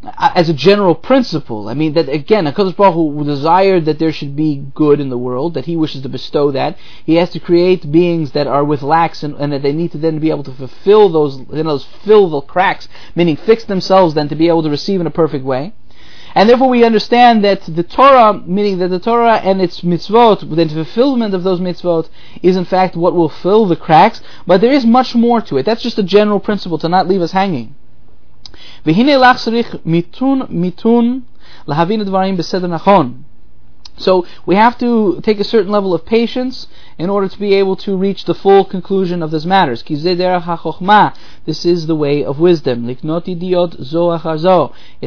as 0.04 0.50
a 0.50 0.54
general 0.54 0.96
principle. 0.96 1.70
I 1.70 1.74
mean 1.74 1.94
that 1.94 2.10
again, 2.10 2.46
Hakadosh 2.46 2.76
Baruch 2.76 2.96
Hu 2.96 3.24
desired 3.24 3.86
that 3.86 4.00
there 4.00 4.12
should 4.12 4.36
be 4.36 4.66
good 4.74 5.00
in 5.00 5.10
the 5.10 5.18
world, 5.18 5.54
that 5.54 5.66
He 5.66 5.76
wishes 5.76 6.02
to 6.02 6.10
bestow 6.10 6.52
that. 6.52 6.78
He 7.06 7.16
has 7.16 7.30
to 7.32 7.40
create 7.40 7.92
beings 7.92 8.32
that 8.32 8.48
are 8.48 8.64
with 8.64 8.82
lacks, 8.82 9.22
and, 9.24 9.36
and 9.36 9.54
that 9.54 9.62
they 9.62 9.74
need 9.74 9.92
to 9.92 9.98
then 9.98 10.20
be 10.20 10.32
able 10.32 10.44
to 10.44 10.54
fulfill 10.54 11.10
those, 11.10 11.38
you 11.38 11.64
know, 11.64 11.72
those 11.72 11.86
fill 12.04 12.30
the 12.30 12.42
cracks, 12.42 12.88
meaning 13.16 13.36
fix 13.36 13.64
themselves 13.64 14.14
then 14.14 14.30
to 14.30 14.36
be 14.36 14.48
able 14.48 14.64
to 14.64 14.70
receive 14.70 15.02
in 15.02 15.08
a 15.08 15.12
perfect 15.12 15.46
way. 15.46 15.74
And 16.34 16.48
therefore 16.50 16.70
we 16.70 16.86
understand 16.86 17.44
that 17.44 17.62
the 17.64 17.84
Torah, 17.84 18.42
meaning 18.46 18.78
that 18.78 18.88
the 18.88 19.00
Torah 19.00 19.36
and 19.38 19.62
its 19.62 19.82
mitzvot, 19.82 20.40
the 20.56 20.70
fulfillment 20.74 21.34
of 21.34 21.44
those 21.44 21.60
mitzvot, 21.60 22.10
is 22.42 22.56
in 22.56 22.66
fact 22.66 22.96
what 22.96 23.14
will 23.14 23.30
fill 23.30 23.66
the 23.66 23.76
cracks, 23.76 24.22
but 24.48 24.62
there 24.62 24.72
is 24.72 24.86
much 24.86 25.14
more 25.14 25.42
to 25.42 25.58
it. 25.58 25.64
That's 25.64 25.84
just 25.84 26.00
a 26.00 26.04
general 26.04 26.40
principle 26.40 26.78
to 26.80 26.90
not 26.90 27.08
leave 27.08 27.22
us 27.22 27.34
hanging. 27.34 27.76
והנה 28.86 29.18
לך 29.18 29.38
צריך 29.38 29.76
מיתון 29.86 30.42
מיתון 30.50 31.20
להבין 31.68 32.02
את 32.02 32.06
הדברים 32.06 32.38
בסדר 32.38 32.68
נכון. 32.68 33.14
So 34.02 34.26
we 34.46 34.56
have 34.56 34.78
to 34.80 35.20
take 35.22 35.40
a 35.40 35.44
certain 35.44 35.72
level 35.72 35.94
of 35.94 36.06
patience 36.06 36.68
in 36.98 37.10
order 37.10 37.28
to 37.28 37.40
be 37.40 37.54
able 37.56 37.76
to 37.78 37.96
reach 37.96 38.26
the 38.26 38.36
full 38.36 38.64
conclusion 38.66 39.24
of 39.24 39.32
this 39.32 39.46
matters. 39.46 39.84
This 39.84 41.66
is 41.66 41.88
the 41.88 41.96
way 41.96 42.24
of 42.24 42.40
wisdom. 42.40 42.90
It's 42.90 43.04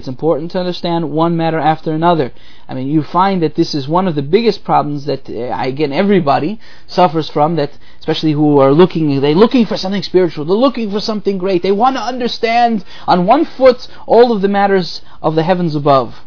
important 0.08 0.50
to 0.50 0.58
understand 0.58 1.10
one 1.10 1.36
matter 1.36 1.58
after 1.58 1.92
another. 1.92 2.32
I 2.68 2.74
mean, 2.74 2.88
you 2.88 3.02
find 3.02 3.42
that 3.42 3.54
this 3.54 3.74
is 3.74 3.86
one 3.86 4.08
of 4.08 4.14
the 4.14 4.22
biggest 4.22 4.64
problems 4.64 5.04
that, 5.04 5.28
uh, 5.28 5.54
again, 5.60 5.92
everybody 5.92 6.58
suffers 6.86 7.28
from, 7.28 7.56
that 7.56 7.76
especially 8.00 8.32
who 8.32 8.58
are 8.58 8.72
looking, 8.72 9.20
they're 9.20 9.34
looking 9.34 9.66
for 9.66 9.76
something 9.76 10.02
spiritual, 10.02 10.44
they're 10.46 10.56
looking 10.56 10.90
for 10.90 11.00
something 11.00 11.36
great, 11.38 11.62
they 11.62 11.72
want 11.72 11.96
to 11.96 12.02
understand 12.02 12.84
on 13.06 13.26
one 13.26 13.44
foot 13.44 13.86
all 14.06 14.32
of 14.32 14.40
the 14.40 14.48
matters 14.48 15.02
of 15.22 15.34
the 15.34 15.42
heavens 15.42 15.74
above. 15.74 16.18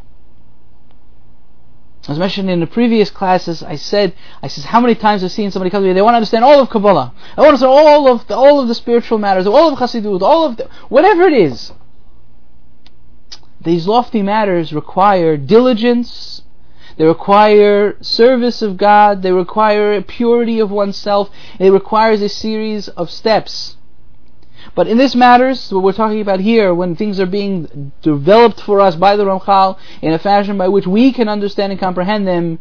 As 2.07 2.17
mentioned 2.17 2.49
in 2.49 2.61
the 2.61 2.67
previous 2.67 3.09
classes, 3.09 3.61
I 3.61 3.75
said, 3.75 4.13
I 4.41 4.47
says, 4.47 4.63
how 4.63 4.79
many 4.79 4.95
times 4.95 5.23
I've 5.23 5.31
seen 5.31 5.51
somebody 5.51 5.69
come 5.69 5.83
to 5.83 5.87
me, 5.87 5.93
they 5.93 6.01
want 6.01 6.13
to 6.13 6.17
understand 6.17 6.45
all 6.45 6.61
of 6.61 6.69
Kabbalah, 6.69 7.13
they 7.35 7.41
want 7.41 7.59
to 7.59 7.65
understand 7.65 7.71
all 7.71 8.07
of 8.07 8.27
the, 8.27 8.35
all 8.35 8.59
of 8.61 8.67
the 8.67 8.75
spiritual 8.75 9.17
matters, 9.17 9.45
all 9.45 9.73
of 9.73 9.77
Chassidut, 9.77 10.21
all 10.21 10.45
of 10.45 10.57
the, 10.57 10.69
whatever 10.89 11.23
it 11.23 11.33
is. 11.33 11.73
These 13.59 13.87
lofty 13.87 14.21
matters 14.21 14.71
require 14.71 15.35
diligence, 15.35 16.43
they 16.97 17.05
require 17.05 17.97
service 18.01 18.61
of 18.61 18.77
God, 18.77 19.21
they 19.21 19.31
require 19.31 20.01
purity 20.01 20.59
of 20.59 20.71
oneself, 20.71 21.29
it 21.59 21.71
requires 21.71 22.21
a 22.21 22.29
series 22.29 22.87
of 22.89 23.11
steps. 23.11 23.76
But 24.75 24.87
in 24.87 24.97
this 24.97 25.15
matters, 25.15 25.71
what 25.71 25.83
we're 25.83 25.93
talking 25.93 26.21
about 26.21 26.39
here, 26.39 26.73
when 26.73 26.95
things 26.95 27.19
are 27.19 27.25
being 27.25 27.91
developed 28.01 28.61
for 28.61 28.79
us 28.79 28.95
by 28.95 29.15
the 29.15 29.25
Ramchal 29.25 29.77
in 30.01 30.13
a 30.13 30.19
fashion 30.19 30.57
by 30.57 30.67
which 30.67 30.87
we 30.87 31.11
can 31.11 31.29
understand 31.29 31.71
and 31.71 31.81
comprehend 31.81 32.27
them, 32.27 32.59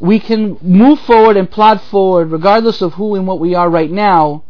we 0.00 0.18
can 0.18 0.58
move 0.60 1.00
forward 1.00 1.36
and 1.36 1.50
plod 1.50 1.80
forward 1.80 2.30
regardless 2.30 2.82
of 2.82 2.94
who 2.94 3.14
and 3.14 3.26
what 3.26 3.40
we 3.40 3.54
are 3.54 3.68
right 3.68 3.90
now. 3.90 4.42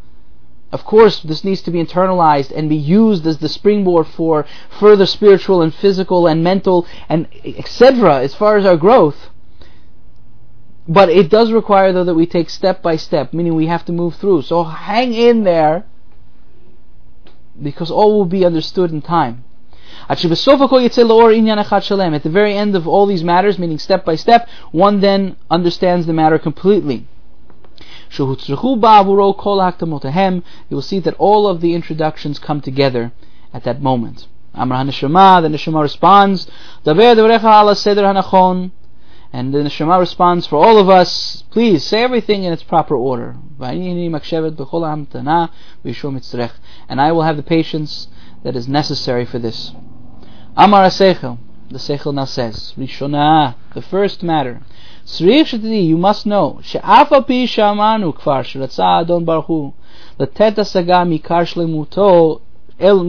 Of 0.73 0.85
course, 0.85 1.21
this 1.21 1.45
needs 1.45 1.63
to 1.63 1.71
be 1.71 1.83
internalized 1.83 2.51
and 2.51 2.69
be 2.69 2.77
used 2.77 3.27
as 3.27 3.39
the 3.39 3.49
springboard 3.49 4.09
for 4.09 4.45
further 4.81 5.07
spiritual 5.07 5.63
and 5.63 5.73
physical 5.73 6.27
and 6.27 6.43
mental 6.43 6.87
and 7.09 7.29
etc. 7.45 8.21
as 8.21 8.35
far 8.35 8.57
as 8.57 8.67
our 8.67 8.77
growth. 8.77 9.31
But 10.89 11.09
it 11.09 11.31
does 11.31 11.51
require, 11.53 11.93
though, 11.93 12.05
that 12.05 12.15
we 12.15 12.27
take 12.27 12.51
step 12.51 12.83
by 12.83 12.97
step, 12.97 13.33
meaning 13.33 13.55
we 13.55 13.67
have 13.67 13.85
to 13.87 13.93
move 13.93 14.17
through. 14.17 14.43
So 14.43 14.65
hang 14.65 15.15
in 15.15 15.45
there 15.45 15.85
because 17.63 17.91
all 17.91 18.17
will 18.17 18.27
be 18.27 18.45
understood 18.45 18.91
in 18.91 19.03
time. 19.03 19.45
At 20.09 20.19
the 20.19 20.29
very 22.33 22.57
end 22.57 22.77
of 22.77 22.87
all 22.87 23.07
these 23.07 23.25
matters, 23.25 23.59
meaning 23.59 23.79
step 23.79 24.05
by 24.05 24.15
step, 24.15 24.49
one 24.71 25.01
then 25.01 25.37
understands 25.51 26.07
the 26.07 26.13
matter 26.13 26.39
completely. 26.39 27.07
You 28.19 28.27
will 28.27 28.37
see 30.83 31.01
that 31.01 31.15
all 31.19 31.49
of 31.49 31.61
the 31.61 31.75
introductions 31.75 32.39
come 32.39 32.61
together 32.61 33.13
at 33.53 33.65
that 33.65 33.83
moment. 33.83 34.29
Amr 34.55 34.77
HaNeshama, 34.77 35.43
the 35.43 35.49
Neshama 35.49 35.83
responds, 35.83 36.47
and 39.37 39.53
then 39.53 39.65
the 39.65 39.69
Neshama 39.69 40.01
responds 40.01 40.47
for 40.47 40.57
all 40.57 40.79
of 40.79 40.89
us, 40.89 41.45
please 41.51 41.85
say 41.85 42.03
everything 42.03 42.45
in 42.45 42.55
its 42.55 42.63
proper 42.63 42.97
order. 42.97 43.37
And 43.61 43.75
I 47.03 47.13
will 47.13 47.23
have 47.23 47.37
the 47.37 47.43
patience 47.43 48.09
that 48.45 48.57
is 48.57 48.67
necessary 48.67 49.27
for 49.27 49.39
this. 49.39 49.73
Amar 50.57 50.87
Seichel, 50.87 51.37
the 51.71 51.79
Seichel 51.79 52.15
now 52.15 52.25
says, 52.25 52.73
Rishona, 52.79 53.57
the 53.75 53.83
first 53.83 54.23
matter. 54.23 54.63
You 55.19 55.99
must 55.99 56.25
know, 56.25 56.63
el 62.81 63.05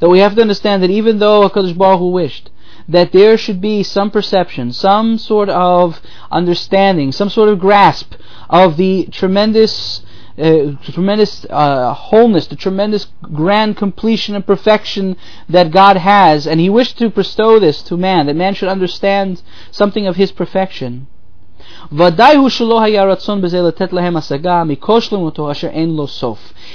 that 0.00 0.08
we 0.08 0.18
have 0.18 0.34
to 0.34 0.40
understand 0.40 0.82
that 0.82 0.90
even 0.90 1.18
though 1.20 1.48
HaKadosh 1.48 1.78
Baruch 1.78 2.00
Hu 2.00 2.10
wished 2.10 2.50
that 2.88 3.12
there 3.12 3.36
should 3.36 3.60
be 3.60 3.82
some 3.82 4.10
perception, 4.10 4.72
some 4.72 5.18
sort 5.18 5.48
of 5.48 6.00
understanding, 6.30 7.12
some 7.12 7.30
sort 7.30 7.48
of 7.48 7.58
grasp 7.58 8.14
of 8.48 8.76
the 8.76 9.08
tremendous 9.10 10.02
uh, 10.38 10.72
tremendous 10.82 11.44
uh, 11.50 11.92
wholeness, 11.92 12.46
the 12.46 12.56
tremendous 12.56 13.06
grand 13.34 13.76
completion 13.76 14.34
and 14.34 14.46
perfection 14.46 15.14
that 15.48 15.70
God 15.70 15.98
has, 15.98 16.46
and 16.46 16.58
He 16.58 16.70
wished 16.70 16.96
to 16.98 17.10
bestow 17.10 17.58
this 17.58 17.82
to 17.82 17.98
man, 17.98 18.26
that 18.26 18.36
man 18.36 18.54
should 18.54 18.70
understand 18.70 19.42
something 19.70 20.06
of 20.06 20.16
His 20.16 20.32
perfection. 20.32 21.06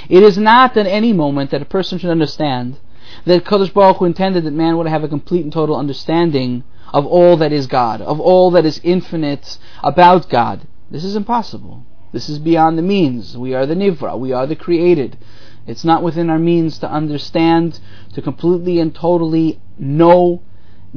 It 0.08 0.22
is 0.22 0.38
not 0.38 0.76
at 0.76 0.86
any 0.86 1.12
moment 1.12 1.50
that 1.50 1.62
a 1.62 1.64
person 1.64 1.98
should 1.98 2.10
understand 2.10 2.76
that 3.24 3.44
Kadosh 3.44 3.72
Baruch 3.72 3.98
Hu 3.98 4.04
intended 4.04 4.44
that 4.44 4.52
man 4.52 4.76
would 4.76 4.86
have 4.86 5.04
a 5.04 5.08
complete 5.08 5.44
and 5.44 5.52
total 5.52 5.76
understanding 5.76 6.64
of 6.92 7.06
all 7.06 7.36
that 7.36 7.52
is 7.52 7.66
God, 7.66 8.00
of 8.00 8.20
all 8.20 8.50
that 8.52 8.64
is 8.64 8.80
infinite 8.82 9.58
about 9.82 10.28
God. 10.28 10.66
This 10.90 11.04
is 11.04 11.16
impossible. 11.16 11.84
This 12.12 12.28
is 12.28 12.38
beyond 12.38 12.78
the 12.78 12.82
means. 12.82 13.36
We 13.36 13.54
are 13.54 13.66
the 13.66 13.74
Nivra, 13.74 14.18
we 14.18 14.32
are 14.32 14.46
the 14.46 14.56
created. 14.56 15.18
It's 15.66 15.84
not 15.84 16.02
within 16.02 16.30
our 16.30 16.38
means 16.38 16.78
to 16.78 16.90
understand, 16.90 17.80
to 18.14 18.22
completely 18.22 18.80
and 18.80 18.94
totally 18.94 19.60
know 19.78 20.40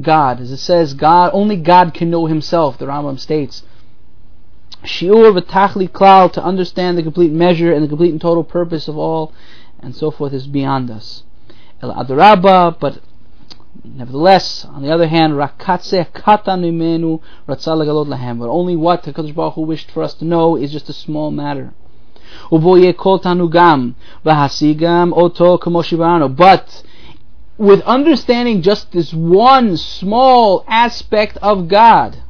God. 0.00 0.40
As 0.40 0.50
it 0.50 0.56
says, 0.56 0.94
God 0.94 1.30
only 1.34 1.56
God 1.56 1.92
can 1.92 2.08
know 2.10 2.26
himself, 2.26 2.78
the 2.78 2.86
Rambam 2.86 3.20
states. 3.20 3.64
Shiur 4.82 5.38
v'tachli 5.38 5.90
klal, 5.90 6.32
to 6.32 6.42
understand 6.42 6.96
the 6.96 7.02
complete 7.02 7.30
measure 7.30 7.72
and 7.72 7.84
the 7.84 7.88
complete 7.88 8.12
and 8.12 8.20
total 8.20 8.42
purpose 8.42 8.88
of 8.88 8.96
all, 8.96 9.34
and 9.78 9.94
so 9.94 10.10
forth, 10.10 10.32
is 10.32 10.46
beyond 10.46 10.90
us. 10.90 11.24
El 11.82 11.92
Adarabba, 11.92 12.78
but 12.78 13.00
nevertheless, 13.84 14.64
on 14.66 14.82
the 14.82 14.92
other 14.92 15.08
hand, 15.08 15.32
Rakatse 15.32 16.06
Katan 16.12 17.20
Ratzalagalot 17.48 18.06
Lahem. 18.06 18.38
But 18.38 18.48
only 18.48 18.76
what 18.76 19.02
HaKadosh 19.02 19.34
Baruch 19.34 19.54
Hu 19.54 19.62
wished 19.62 19.90
for 19.90 20.04
us 20.04 20.14
to 20.14 20.24
know 20.24 20.56
is 20.56 20.70
just 20.70 20.88
a 20.88 20.92
small 20.92 21.32
matter. 21.32 21.74
Uboye 22.52 22.96
Kol 22.96 23.18
Tanugam 23.18 23.94
Oto 24.24 25.58
Kamoshibano. 25.58 26.34
But 26.34 26.84
with 27.58 27.80
understanding 27.82 28.62
just 28.62 28.92
this 28.92 29.12
one 29.12 29.76
small 29.76 30.64
aspect 30.68 31.36
of 31.38 31.66
God, 31.66 32.22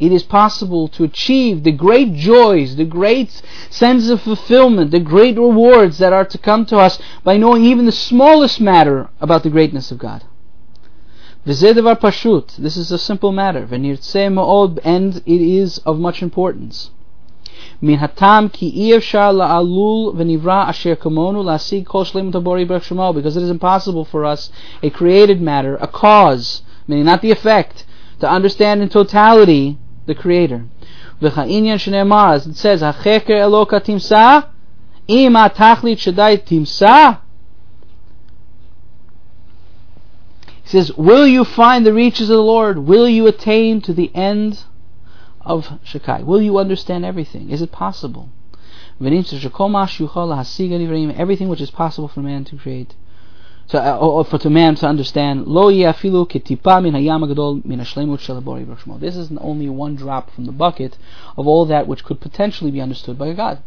it 0.00 0.10
is 0.10 0.22
possible 0.22 0.88
to 0.88 1.04
achieve 1.04 1.62
the 1.62 1.72
great 1.72 2.14
joys, 2.14 2.76
the 2.76 2.86
great 2.86 3.42
sense 3.68 4.08
of 4.08 4.22
fulfillment, 4.22 4.90
the 4.90 4.98
great 4.98 5.36
rewards 5.36 5.98
that 5.98 6.14
are 6.14 6.24
to 6.24 6.38
come 6.38 6.64
to 6.66 6.78
us 6.78 6.98
by 7.22 7.36
knowing 7.36 7.64
even 7.64 7.84
the 7.84 7.92
smallest 7.92 8.60
matter 8.60 9.10
about 9.20 9.42
the 9.42 9.50
greatness 9.50 9.90
of 9.92 9.98
God. 9.98 10.24
pashut. 11.46 12.56
This 12.56 12.78
is 12.78 12.90
a 12.90 12.98
simple 12.98 13.30
matter. 13.30 13.68
and 13.70 13.86
it 13.86 15.26
is 15.26 15.78
of 15.78 15.98
much 15.98 16.22
importance. 16.22 16.90
Min 17.82 17.98
hatam 17.98 18.50
ki 18.50 18.72
la'alul 18.92 20.14
v'nivra 20.14 20.68
asher 20.68 20.96
kamonu 20.96 21.44
la'asig 21.44 21.84
kol 21.84 23.12
because 23.12 23.36
it 23.36 23.42
is 23.42 23.50
impossible 23.50 24.06
for 24.06 24.24
us, 24.24 24.50
a 24.82 24.88
created 24.88 25.42
matter, 25.42 25.76
a 25.76 25.86
cause, 25.86 26.62
meaning 26.88 27.04
not 27.04 27.20
the 27.20 27.30
effect, 27.30 27.84
to 28.20 28.28
understand 28.28 28.82
in 28.82 28.88
totality 28.88 29.78
the 30.10 30.20
Creator. 30.20 30.66
V'cha'inyan 31.22 31.78
shneimar, 31.78 32.34
as 32.34 32.46
it 32.46 32.56
says, 32.56 32.82
Ha'cheker 32.82 33.38
eloka 33.46 33.80
timsa, 33.80 34.48
im 35.08 35.34
atachlit 35.34 35.98
shadai 36.04 36.44
timsa. 36.44 37.20
He 40.62 40.68
says, 40.68 40.92
will 40.94 41.26
you 41.26 41.44
find 41.44 41.86
the 41.86 41.92
reaches 41.92 42.30
of 42.30 42.36
the 42.36 42.42
Lord? 42.42 42.78
Will 42.78 43.08
you 43.08 43.26
attain 43.26 43.80
to 43.82 43.92
the 43.92 44.10
end 44.14 44.64
of 45.40 45.68
Shaddai? 45.82 46.22
Will 46.22 46.40
you 46.40 46.58
understand 46.58 47.04
everything? 47.04 47.50
Is 47.50 47.60
it 47.60 47.72
possible? 47.72 48.30
Everything 49.00 49.24
which 51.48 51.60
is 51.60 51.70
possible 51.70 52.08
for 52.08 52.20
man 52.20 52.44
to 52.44 52.56
create 52.56 52.94
to, 53.70 53.80
uh, 53.80 53.96
or 53.98 54.24
for 54.24 54.38
to 54.38 54.50
man 54.50 54.74
to 54.76 54.86
understand 54.86 55.46
lo 55.46 55.70
yafilu 55.70 56.26
min 56.82 56.92
min 57.64 59.00
This 59.00 59.16
is 59.16 59.30
only 59.40 59.68
one 59.68 59.94
drop 59.94 60.30
from 60.30 60.46
the 60.46 60.52
bucket 60.52 60.98
of 61.36 61.46
all 61.46 61.64
that 61.66 61.86
which 61.86 62.04
could 62.04 62.20
potentially 62.20 62.70
be 62.70 62.80
understood 62.80 63.16
by 63.18 63.32
God. 63.32 63.62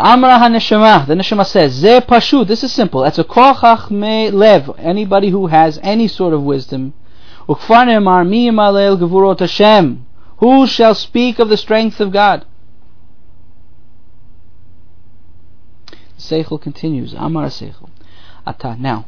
Amra 0.00 0.38
HaNeshama, 0.38 1.08
the 1.08 1.14
Neshama 1.14 1.44
says, 1.44 1.72
Ze 1.72 1.98
Pashu, 2.00 2.46
this 2.46 2.62
is 2.62 2.72
simple. 2.72 3.02
It's 3.02 3.18
a 3.18 3.24
Kochach 3.24 3.90
Me 3.90 4.30
Lev, 4.30 4.70
anybody 4.78 5.30
who 5.30 5.48
has 5.48 5.80
any 5.82 6.06
sort 6.06 6.32
of 6.32 6.44
wisdom. 6.44 6.94
Ukfar 7.48 7.84
Ne'emar 7.84 8.24
Mi 8.28 8.48
Yimalel 8.48 8.96
Gevurot 8.96 9.40
Hashem, 9.40 10.06
who 10.36 10.68
shall 10.68 10.94
speak 10.94 11.40
of 11.40 11.48
the 11.48 11.56
strength 11.56 11.98
of 11.98 12.12
God? 12.12 12.44
Seichel 16.18 16.60
continues, 16.60 17.14
Amar 17.14 17.46
Seichel. 17.46 17.88
Ata, 18.46 18.76
now, 18.78 19.06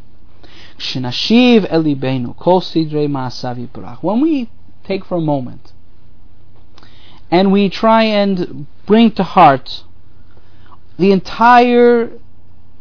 Shenashiv 0.78 1.68
Elibenu, 1.70 2.36
Kol 2.36 2.60
Yiparach. 2.60 4.02
When 4.02 4.20
we 4.20 4.48
take 4.84 5.04
for 5.04 5.16
a 5.16 5.20
moment, 5.20 5.72
and 7.30 7.52
we 7.52 7.68
try 7.68 8.04
and 8.04 8.66
bring 8.86 9.10
to 9.12 9.22
heart 9.22 9.84
the 10.98 11.12
entire 11.12 12.10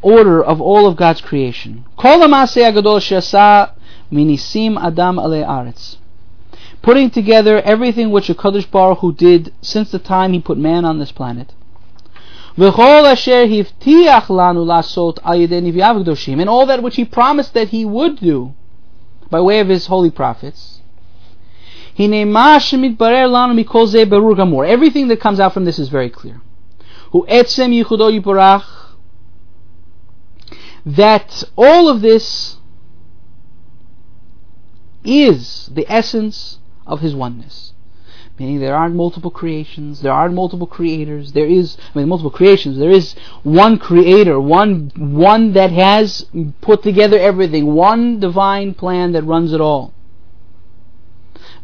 order 0.02 0.44
of 0.44 0.60
all 0.62 0.88
of 0.88 0.96
God's 0.96 1.22
creation. 1.22 1.86
Kol 1.98 2.20
agadol 2.20 3.02
she'asa 3.02 3.76
minisim 4.12 4.78
adam 4.82 5.20
ale 5.20 5.44
aretz. 5.44 5.98
Putting 6.82 7.10
together 7.10 7.62
everything 7.62 8.10
which 8.10 8.30
a 8.30 8.34
Kadosh 8.36 8.70
Baruch 8.72 9.00
Hu 9.00 9.14
did 9.14 9.54
since 9.62 9.92
the 9.92 10.00
time 10.00 10.34
he 10.34 10.40
put 10.40 10.58
man 10.58 10.86
on 10.86 11.00
this 11.00 11.12
planet. 11.12 11.54
V'chol 12.60 13.06
asher 13.10 13.48
hivtiach 13.48 14.28
lanu 14.28 14.66
lasot 14.66 15.18
al 15.24 16.40
and 16.42 16.50
all 16.50 16.66
that 16.66 16.84
which 16.84 16.98
he 16.98 17.06
promised 17.06 17.54
that 17.54 17.70
he 17.70 17.86
would 17.86 18.20
do 18.20 18.54
by 19.30 19.40
way 19.40 19.62
of 19.62 19.70
his 19.70 19.86
holy 19.88 20.12
prophets. 20.12 20.82
Everything 21.98 22.22
that 25.08 25.20
comes 25.22 25.40
out 25.40 25.54
from 25.54 25.64
this 25.64 25.80
is 25.80 25.88
very 25.88 26.10
clear. 26.10 26.42
That 30.86 31.44
all 31.56 31.88
of 31.88 32.02
this 32.02 32.58
is 35.06 35.70
the 35.74 35.86
essence 35.88 36.60
of 36.86 37.00
his 37.00 37.16
oneness. 37.16 37.74
Meaning 38.39 38.61
there 38.61 38.75
aren't 38.75 38.97
multiple 38.97 39.31
creations, 39.31 40.03
there 40.03 40.13
aren't 40.13 40.35
multiple 40.35 40.67
creators, 40.67 41.33
there 41.33 41.47
is, 41.47 41.77
I 41.95 41.99
mean, 41.99 42.09
multiple 42.09 42.31
creations, 42.31 42.79
there 42.79 42.91
is 42.91 43.15
one 43.43 43.79
creator, 43.79 44.41
one, 44.41 44.91
one 44.97 45.53
that 45.53 45.71
has 45.71 46.27
put 46.61 46.83
together 46.83 47.19
everything, 47.19 47.75
one 47.75 48.19
divine 48.19 48.75
plan 48.75 49.13
that 49.13 49.23
runs 49.23 49.53
it 49.53 49.61
all. 49.61 49.93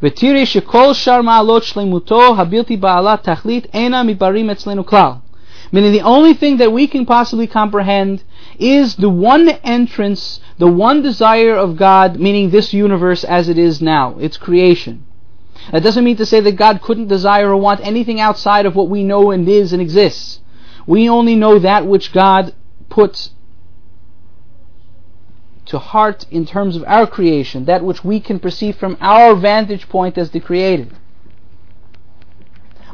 ותראי 0.03 0.47
שכל 0.47 0.95
שאר 0.95 1.23
מעלות 1.23 1.63
שלמותו 1.63 2.35
הבלתי 2.37 2.77
בעלת 2.77 3.29
תכלית 3.29 3.67
אינה 3.75 4.03
מברים 4.03 4.51
אצלנו 4.51 4.87
כלל. 4.87 5.13
Meaning 5.73 5.93
the 5.93 6.03
only 6.03 6.35
thing 6.35 6.57
that 6.57 6.73
we 6.73 6.87
can 6.87 7.07
possibly 7.07 7.47
comprehend 7.47 8.25
is 8.59 8.97
the 8.97 9.09
one 9.09 9.49
entrance, 9.63 10.41
the 10.59 10.67
one 10.67 11.01
desire 11.01 11.55
of 11.55 11.77
God, 11.77 12.19
meaning 12.19 12.51
this 12.51 12.73
universe 12.73 13.23
as 13.25 13.49
it 13.49 13.57
is 13.57 13.81
now, 13.81 14.17
its 14.19 14.37
creation. 14.37 15.05
That 15.72 15.84
doesn't 15.84 16.04
mean 16.04 16.18
to 16.18 16.26
say 16.26 16.40
that 16.42 16.56
God 16.56 16.82
couldn't 16.82 17.08
desire 17.08 17.50
or 17.50 17.58
want 17.58 17.82
anything 17.86 18.20
outside 18.20 18.66
of 18.66 18.76
what 18.76 18.90
we 18.90 19.04
know 19.04 19.32
and 19.32 19.48
is 19.50 19.74
and 19.74 19.82
exists. 19.82 20.40
We 20.88 21.10
only 21.10 21.36
know 21.36 21.58
that 21.60 21.86
which 21.88 22.12
God 22.14 22.54
puts 22.90 23.32
to 25.66 25.80
heart 25.80 26.28
in 26.30 26.46
terms 26.46 26.76
of 26.76 26.84
our 26.86 27.08
creation, 27.08 27.66
that 27.66 27.84
which 27.84 28.04
we 28.04 28.20
can 28.20 28.40
perceive 28.40 28.76
from 28.76 28.98
our 29.02 29.36
vantage 29.36 29.90
point 29.90 30.18
as 30.18 30.30
the 30.30 30.40
created. 30.40 30.96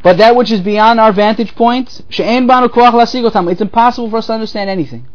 But 0.04 0.18
that 0.18 0.36
which 0.36 0.52
is 0.52 0.62
beyond 0.62 1.00
our 1.00 1.12
vantage 1.12 1.54
point, 1.54 2.02
it's 2.10 3.62
impossible 3.62 4.10
for 4.10 4.18
us 4.18 4.28
to 4.28 4.34
understand 4.34 4.70
anything. 4.70 5.06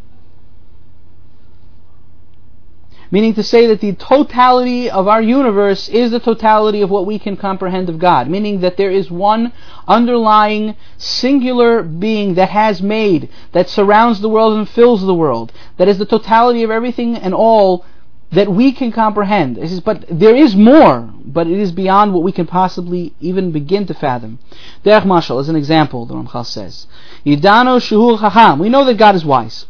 Meaning 3.11 3.35
to 3.35 3.42
say 3.42 3.66
that 3.66 3.81
the 3.81 3.92
totality 3.92 4.90
of 4.90 5.07
our 5.07 5.23
universe 5.23 5.88
is 5.88 6.11
the 6.11 6.21
totality 6.21 6.83
of 6.83 6.90
what 6.90 7.07
we 7.07 7.19
can 7.19 7.37
comprehend 7.37 7.88
of 7.88 7.99
God. 7.99 8.29
Meaning 8.29 8.61
that 8.61 8.77
there 8.77 8.90
is 8.90 9.11
one 9.11 9.53
underlying 9.87 10.77
singular 10.97 11.83
being 11.83 12.35
that 12.35 12.51
has 12.51 12.83
made, 12.83 13.29
that 13.53 13.69
surrounds 13.69 14.21
the 14.21 14.29
world 14.29 14.59
and 14.59 14.69
fills 14.69 15.03
the 15.03 15.14
world, 15.14 15.53
that 15.77 15.88
is 15.88 15.99
the 15.99 16.07
totality 16.07 16.62
of 16.62 16.71
everything 16.71 17.16
and 17.16 17.33
all 17.33 17.85
that 18.33 18.51
we 18.51 18.73
can 18.73 18.90
comprehend. 18.90 19.57
Says, 19.57 19.81
but 19.81 20.05
there 20.11 20.35
is 20.35 20.57
more, 20.57 21.12
but 21.25 21.47
it 21.47 21.59
is 21.59 21.71
beyond 21.73 22.12
what 22.12 22.25
we 22.25 22.33
can 22.33 22.47
possibly 22.47 23.14
even 23.21 23.53
begin 23.53 23.87
to 23.87 23.95
fathom. 23.95 24.38
Derech 24.85 25.05
Mashal 25.05 25.40
is 25.40 25.49
an 25.49 25.57
example, 25.57 26.07
the 26.07 26.14
Ramchal 26.14 26.45
says. 26.45 26.87
Yidano 27.25 27.79
Shuhul 27.79 28.19
Chacham. 28.19 28.59
We 28.59 28.69
know 28.69 28.85
that 28.85 28.99
God 28.99 29.14
is 29.14 29.25
wise. 29.25 29.66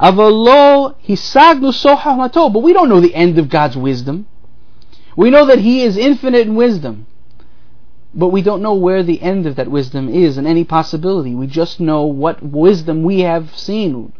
Avalo 0.00 0.94
hisagnu 1.06 1.72
sohamato, 1.72 2.52
but 2.52 2.62
we 2.62 2.72
don't 2.72 2.88
know 2.88 3.00
the 3.00 3.14
end 3.14 3.38
of 3.38 3.48
God's 3.48 3.76
wisdom. 3.76 4.26
We 5.16 5.30
know 5.30 5.46
that 5.46 5.60
He 5.60 5.82
is 5.82 5.96
infinite 5.96 6.46
in 6.46 6.54
wisdom, 6.54 7.06
but 8.14 8.28
we 8.28 8.42
don't 8.42 8.62
know 8.62 8.74
where 8.74 9.02
the 9.02 9.22
end 9.22 9.46
of 9.46 9.56
that 9.56 9.70
wisdom 9.70 10.08
is 10.08 10.36
and 10.36 10.46
any 10.46 10.64
possibility. 10.64 11.34
We 11.34 11.46
just 11.46 11.80
know 11.80 12.02
what 12.02 12.42
wisdom 12.42 13.02
we 13.02 13.20
have 13.20 13.56
seen. 13.56 14.12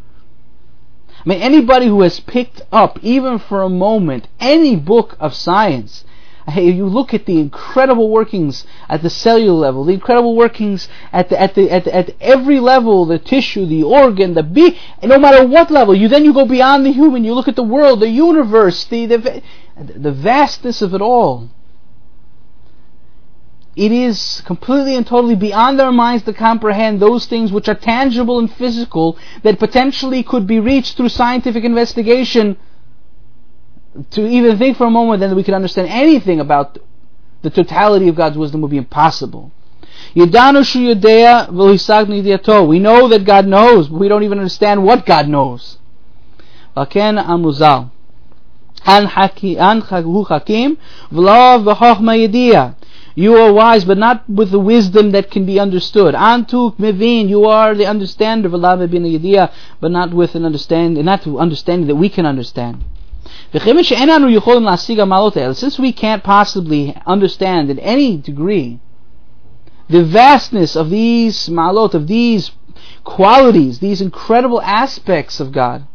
I 1.11 1.29
mean, 1.29 1.43
anybody 1.43 1.87
who 1.87 2.03
has 2.03 2.21
picked 2.21 2.63
up, 2.73 2.99
even 3.03 3.39
for 3.39 3.63
a 3.63 3.69
moment, 3.69 4.29
any 4.41 4.77
book 4.77 5.17
of 5.19 5.35
science 5.35 6.05
you 6.55 6.87
look 6.87 7.13
at 7.13 7.27
the 7.27 7.41
incredible 7.41 8.09
workings 8.09 8.67
at 8.89 9.03
the 9.03 9.11
cellular 9.11 9.59
level, 9.59 9.85
the 9.85 9.95
incredible 9.95 10.37
workings 10.37 10.89
at 11.13 11.29
the, 11.29 11.41
at 11.41 11.55
the, 11.55 11.71
at, 11.71 11.85
the, 11.85 11.95
at 11.95 12.15
every 12.21 12.61
level, 12.61 13.05
the 13.05 13.19
tissue, 13.19 13.67
the 13.67 13.83
organ, 13.83 14.35
the 14.35 14.43
be, 14.43 14.79
no 15.03 15.19
matter 15.19 15.47
what 15.47 15.71
level, 15.71 15.95
you 15.95 16.09
then 16.09 16.25
you 16.25 16.33
go 16.33 16.47
beyond 16.47 16.87
the 16.87 16.93
human, 16.93 17.25
you 17.25 17.35
look 17.35 17.49
at 17.49 17.57
the 17.57 17.63
world, 17.63 18.01
the 18.01 18.09
universe, 18.09 18.85
the, 18.85 19.07
the, 19.07 19.43
the 19.77 20.13
vastness 20.13 20.83
of 20.83 20.95
it 20.95 21.01
all. 21.01 21.51
It 23.75 23.93
is 23.93 24.41
completely 24.47 24.95
and 24.97 25.07
totally 25.07 25.35
beyond 25.35 25.81
our 25.83 25.93
minds 25.93 26.25
to 26.25 26.33
comprehend 26.33 26.99
those 26.99 27.27
things 27.27 27.53
which 27.53 27.69
are 27.69 27.75
tangible 27.75 28.39
and 28.39 28.51
physical 28.51 29.19
that 29.43 29.59
potentially 29.59 30.23
could 30.23 30.47
be 30.47 30.61
reached 30.61 30.97
through 30.97 31.11
scientific 31.11 31.63
investigation 31.63 32.57
to 34.11 34.27
even 34.27 34.59
think 34.59 34.77
for 34.77 34.87
a 34.87 34.91
moment 34.91 35.21
that 35.21 35.35
we 35.35 35.43
could 35.43 35.55
understand 35.55 35.89
anything 35.89 36.41
about 36.41 36.79
the 37.43 37.51
totality 37.51 38.09
of 38.09 38.17
God's 38.17 38.37
wisdom 38.37 38.61
would 38.63 38.71
be 38.71 38.79
impossible. 38.79 39.53
We 40.15 40.25
know 40.25 40.63
that 43.09 43.23
God 43.25 43.47
knows, 43.47 43.89
but 43.89 43.99
we 43.99 44.09
don't 44.09 44.23
even 44.23 44.39
understand 44.39 44.85
what 44.85 45.05
God 45.07 45.29
knows. 45.29 45.79
You 53.19 53.37
are 53.37 53.53
wise, 53.53 53.85
but 53.85 53.99
not 53.99 54.29
with 54.29 54.51
the 54.51 54.59
wisdom 54.59 55.13
that 55.13 55.31
can 55.31 55.47
be 55.47 55.59
understood. 55.59 56.15
Antuk 56.15 57.29
you 57.29 57.45
are 57.47 57.75
the 57.75 57.87
understander, 57.87 58.49
but 58.51 58.61
not 59.91 60.13
with 60.13 60.35
an 60.35 60.45
understanding, 60.45 61.05
not 61.05 61.27
understanding 61.27 61.87
that 61.89 61.97
we 61.97 62.09
can 62.09 62.27
understand. 62.27 62.85
Since 65.55 65.79
we 65.79 65.93
can't 65.93 66.23
possibly 66.23 66.97
understand 67.07 67.71
in 67.71 67.79
any 67.79 68.17
degree 68.17 68.81
the 69.89 70.03
vastness 70.05 70.77
of 70.77 70.91
these 70.91 71.49
malot, 71.49 71.95
of 71.95 72.07
these 72.07 72.51
qualities, 73.05 73.79
these 73.79 74.01
incredible 74.01 74.61
aspects 74.63 75.41
of 75.41 75.53
God, 75.53 75.87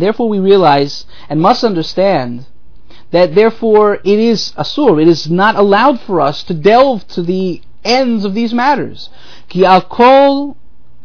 therefore 0.00 0.28
we 0.28 0.38
realize 0.38 1.06
and 1.28 1.40
must 1.40 1.64
understand 1.64 2.46
that 3.10 3.34
therefore 3.34 3.94
it 4.04 4.18
is 4.18 4.52
asur, 4.58 5.00
it 5.00 5.08
is 5.08 5.30
not 5.30 5.56
allowed 5.56 6.00
for 6.00 6.20
us 6.20 6.42
to 6.44 6.54
delve 6.54 7.06
to 7.08 7.22
the 7.22 7.60
ends 7.84 8.24
of 8.24 8.34
these 8.34 8.52
matters. 8.52 9.10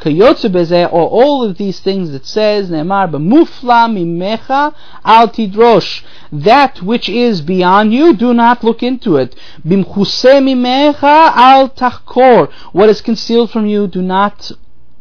Or 0.05 1.09
all 1.09 1.43
of 1.43 1.57
these 1.57 1.79
things 1.79 2.11
that 2.11 2.25
says, 2.25 2.69
Ne'emar 2.69 3.09
b'mufla 3.11 3.89
mimecha 3.89 4.73
al 5.05 5.27
tidrosh. 5.29 6.03
That 6.31 6.81
which 6.81 7.07
is 7.09 7.41
beyond 7.41 7.93
you, 7.93 8.13
do 8.13 8.33
not 8.33 8.63
look 8.63 8.81
into 8.81 9.17
it. 9.17 9.35
Bimchuse 9.65 10.41
mimecha 10.41 11.31
al 11.35 11.69
tachkor. 11.69 12.51
What 12.71 12.89
is 12.89 13.01
concealed 13.01 13.51
from 13.51 13.65
you, 13.67 13.87
do 13.87 14.01
not 14.01 14.51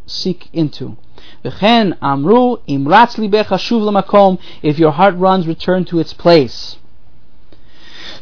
seek 0.07 0.49
into. 0.53 0.97
V'chen 1.45 1.97
amru 2.03 2.59
imratz 2.69 3.17
libecha 3.17 3.57
shuv 3.57 3.81
lamakom. 3.81 4.39
If 4.63 4.79
your 4.79 4.93
heart 4.93 5.15
runs, 5.17 5.47
return 5.47 5.85
to 5.87 5.99
its 5.99 6.13
place. 6.13 6.77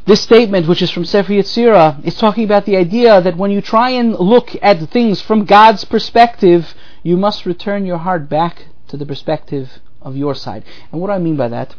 This 0.07 0.23
statement, 0.23 0.67
which 0.67 0.81
is 0.83 0.91
from 0.91 1.05
Sefer 1.05 1.33
Yetzirah, 1.33 2.05
is 2.05 2.17
talking 2.17 2.45
about 2.45 2.65
the 2.65 2.77
idea 2.77 3.21
that 3.21 3.37
when 3.37 3.51
you 3.51 3.61
try 3.61 3.91
and 3.91 4.15
look 4.19 4.57
at 4.63 4.81
things 4.91 5.21
from 5.21 5.45
God's 5.45 5.85
perspective, 5.85 6.75
you 7.03 7.17
must 7.17 7.45
return 7.45 7.85
your 7.85 7.99
heart 7.99 8.29
back 8.29 8.67
to 8.89 8.97
the 8.97 9.07
perspective 9.07 9.81
of 10.01 10.17
your 10.17 10.35
side. 10.35 10.65
And 10.91 11.01
what 11.01 11.09
do 11.09 11.13
I 11.13 11.19
mean 11.19 11.37
by 11.37 11.49
that? 11.49 11.75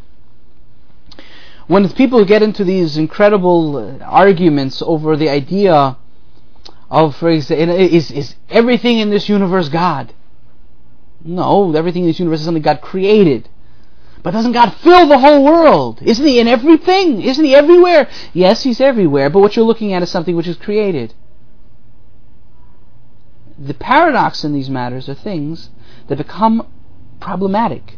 When 1.68 1.88
people 1.90 2.26
get 2.26 2.42
into 2.42 2.64
these 2.64 2.98
incredible 2.98 3.78
uh, 3.78 4.04
arguments 4.04 4.82
over 4.82 5.16
the 5.16 5.30
idea 5.30 5.98
of, 6.90 7.16
for 7.16 7.30
example, 7.30 7.76
is, 7.76 8.10
is 8.12 8.36
everything 8.50 9.00
in 9.00 9.12
this 9.12 9.30
universe 9.30 9.70
God? 9.70 10.14
No, 11.24 11.76
everything 11.76 12.04
in 12.04 12.10
this 12.10 12.20
universe 12.20 12.40
is 12.40 12.46
something 12.46 12.64
God 12.64 12.82
created. 12.82 13.50
But 14.22 14.32
doesn't 14.32 14.52
God 14.52 14.74
fill 14.76 15.08
the 15.08 15.20
whole 15.20 15.44
world? 15.44 16.02
Isn't 16.02 16.26
He 16.26 16.40
in 16.40 16.48
everything? 16.48 17.22
Isn't 17.22 17.46
He 17.46 17.56
everywhere? 17.56 18.10
Yes, 18.34 18.64
He's 18.64 18.82
everywhere, 18.82 19.30
but 19.30 19.40
what 19.40 19.56
you're 19.56 19.66
looking 19.66 19.94
at 19.94 20.04
is 20.04 20.10
something 20.10 20.36
which 20.36 20.48
is 20.48 20.58
created. 20.58 21.14
The 23.58 23.74
paradox 23.74 24.44
in 24.44 24.54
these 24.54 24.70
matters 24.70 25.10
are 25.10 25.14
things 25.14 25.70
that 26.08 26.18
become 26.18 26.68
problematic. 27.20 27.98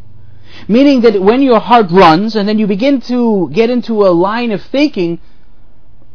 Meaning 0.68 1.00
that 1.00 1.22
when 1.22 1.42
your 1.42 1.60
heart 1.60 1.90
runs 1.90 2.36
and 2.36 2.48
then 2.48 2.58
you 2.58 2.66
begin 2.66 3.00
to 3.02 3.48
get 3.52 3.70
into 3.70 4.04
a 4.06 4.10
line 4.10 4.52
of 4.52 4.62
thinking, 4.62 5.20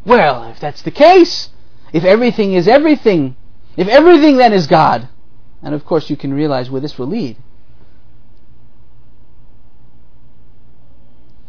well, 0.06 0.44
if 0.46 0.60
that's 0.60 0.82
the 0.82 0.92
case, 0.92 1.50
if 1.92 2.04
everything 2.04 2.54
is 2.54 2.68
everything, 2.68 3.36
if 3.76 3.88
everything 3.88 4.38
then 4.38 4.54
is 4.54 4.68
God, 4.68 5.10
and 5.62 5.74
of 5.74 5.86
course 5.86 6.10
you 6.10 6.16
can 6.16 6.34
realize 6.34 6.70
where 6.70 6.82
this 6.82 6.98
will 6.98 7.08
lead. 7.08 7.38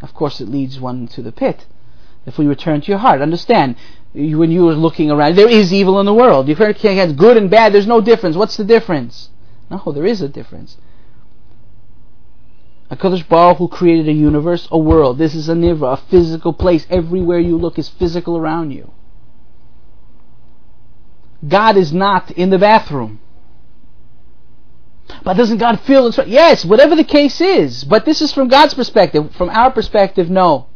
Of 0.08 0.14
course, 0.14 0.40
it 0.40 0.48
leads 0.48 0.80
one 0.80 1.06
to 1.08 1.22
the 1.22 1.32
pit. 1.32 1.66
If 2.24 2.38
we 2.38 2.46
return 2.46 2.80
to 2.80 2.88
your 2.88 2.98
heart, 2.98 3.20
understand 3.20 3.76
when 4.14 4.50
you 4.50 4.66
are 4.68 4.74
looking 4.74 5.10
around, 5.10 5.36
there 5.36 5.48
is 5.48 5.70
evil 5.72 6.00
in 6.00 6.06
the 6.06 6.14
world. 6.14 6.48
You 6.48 6.56
can't 6.56 6.76
have 6.82 7.16
good 7.16 7.36
and 7.36 7.50
bad. 7.50 7.74
There's 7.74 7.86
no 7.86 8.00
difference. 8.00 8.36
What's 8.36 8.56
the 8.56 8.64
difference? 8.64 9.28
No, 9.70 9.92
there 9.92 10.06
is 10.06 10.22
a 10.22 10.28
difference. 10.28 10.78
A 12.90 12.96
HaKadosh 12.96 13.28
Baruch 13.28 13.58
who 13.58 13.68
created 13.68 14.08
a 14.08 14.12
universe, 14.12 14.66
a 14.70 14.78
world. 14.78 15.18
This 15.18 15.34
is 15.34 15.50
a 15.50 15.54
nivra, 15.54 15.92
a 15.92 15.96
physical 15.98 16.54
place. 16.54 16.86
Everywhere 16.88 17.38
you 17.38 17.58
look 17.58 17.78
is 17.78 17.90
physical 17.90 18.38
around 18.38 18.70
you. 18.70 18.92
God 21.46 21.76
is 21.76 21.92
not 21.92 22.30
in 22.30 22.48
the 22.48 22.58
bathroom. 22.58 23.20
But 25.24 25.36
doesn't 25.36 25.58
God 25.58 25.80
feel? 25.80 26.10
Yes, 26.26 26.64
whatever 26.64 26.94
the 26.94 27.04
case 27.04 27.40
is. 27.40 27.84
But 27.84 28.04
this 28.04 28.20
is 28.22 28.32
from 28.32 28.48
God's 28.48 28.74
perspective. 28.74 29.34
From 29.34 29.50
our 29.50 29.70
perspective, 29.70 30.30
no. 30.30 30.66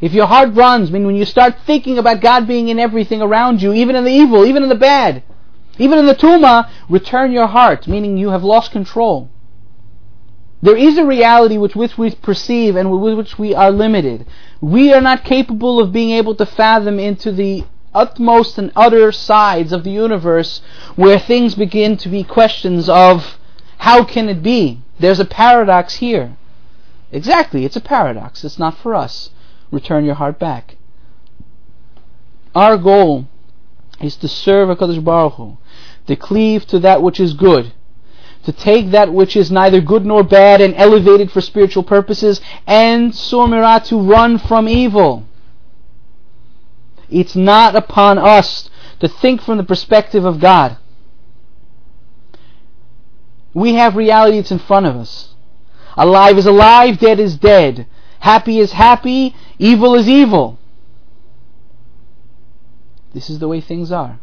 If 0.00 0.12
your 0.12 0.26
heart 0.26 0.54
runs, 0.54 0.90
I 0.90 0.92
mean, 0.92 1.06
when 1.06 1.16
you 1.16 1.24
start 1.24 1.56
thinking 1.64 1.98
about 1.98 2.20
God 2.20 2.46
being 2.46 2.68
in 2.68 2.78
everything 2.78 3.22
around 3.22 3.62
you, 3.62 3.72
even 3.72 3.96
in 3.96 4.04
the 4.04 4.10
evil, 4.10 4.44
even 4.44 4.62
in 4.62 4.68
the 4.68 4.74
bad, 4.74 5.22
even 5.78 5.98
in 5.98 6.06
the 6.06 6.14
tuma, 6.14 6.70
return 6.88 7.32
your 7.32 7.46
heart, 7.46 7.86
meaning 7.86 8.16
you 8.16 8.30
have 8.30 8.44
lost 8.44 8.72
control. 8.72 9.30
There 10.62 10.76
is 10.76 10.98
a 10.98 11.04
reality 11.04 11.58
with 11.58 11.76
which 11.76 11.96
we 11.96 12.14
perceive 12.14 12.76
and 12.76 12.90
with 12.90 13.16
which 13.16 13.38
we 13.38 13.54
are 13.54 13.70
limited. 13.70 14.26
We 14.60 14.92
are 14.92 15.00
not 15.00 15.24
capable 15.24 15.80
of 15.80 15.92
being 15.92 16.10
able 16.10 16.34
to 16.36 16.46
fathom 16.46 16.98
into 16.98 17.30
the 17.30 17.64
utmost 17.96 18.58
and 18.58 18.70
utter 18.76 19.10
sides 19.10 19.72
of 19.72 19.82
the 19.82 19.90
universe 19.90 20.60
where 20.94 21.18
things 21.18 21.54
begin 21.54 21.96
to 21.96 22.08
be 22.08 22.22
questions 22.22 22.88
of 22.88 23.38
how 23.78 24.04
can 24.04 24.28
it 24.28 24.42
be? 24.42 24.80
There's 25.00 25.20
a 25.20 25.24
paradox 25.24 25.96
here. 25.96 26.36
Exactly, 27.10 27.64
it's 27.64 27.76
a 27.76 27.80
paradox. 27.80 28.44
It's 28.44 28.58
not 28.58 28.76
for 28.78 28.94
us. 28.94 29.30
Return 29.70 30.04
your 30.04 30.14
heart 30.14 30.38
back. 30.38 30.76
Our 32.54 32.76
goal 32.76 33.26
is 34.00 34.16
to 34.16 34.28
serve 34.28 34.68
HaKadosh 34.68 35.02
Baruch 35.02 35.34
Hu, 35.34 35.58
to 36.06 36.16
cleave 36.16 36.66
to 36.66 36.78
that 36.80 37.02
which 37.02 37.20
is 37.20 37.34
good, 37.34 37.72
to 38.44 38.52
take 38.52 38.90
that 38.90 39.12
which 39.12 39.36
is 39.36 39.50
neither 39.50 39.80
good 39.80 40.06
nor 40.06 40.22
bad 40.22 40.60
and 40.60 40.74
elevate 40.74 41.20
it 41.20 41.30
for 41.30 41.40
spiritual 41.40 41.82
purposes, 41.82 42.40
and 42.66 43.12
Surmira 43.12 43.84
to 43.84 44.00
run 44.00 44.38
from 44.38 44.68
evil. 44.68 45.26
It's 47.10 47.36
not 47.36 47.76
upon 47.76 48.18
us 48.18 48.70
to 49.00 49.08
think 49.08 49.42
from 49.42 49.58
the 49.58 49.64
perspective 49.64 50.24
of 50.24 50.40
God. 50.40 50.78
We 53.54 53.74
have 53.74 53.96
reality 53.96 54.38
that's 54.38 54.50
in 54.50 54.58
front 54.58 54.86
of 54.86 54.96
us. 54.96 55.34
Alive 55.96 56.36
is 56.36 56.46
alive, 56.46 56.98
dead 56.98 57.18
is 57.18 57.36
dead. 57.36 57.86
Happy 58.20 58.58
is 58.58 58.72
happy, 58.72 59.34
evil 59.58 59.94
is 59.94 60.08
evil. 60.08 60.58
This 63.14 63.30
is 63.30 63.38
the 63.38 63.48
way 63.48 63.60
things 63.60 63.90
are. 63.90 64.20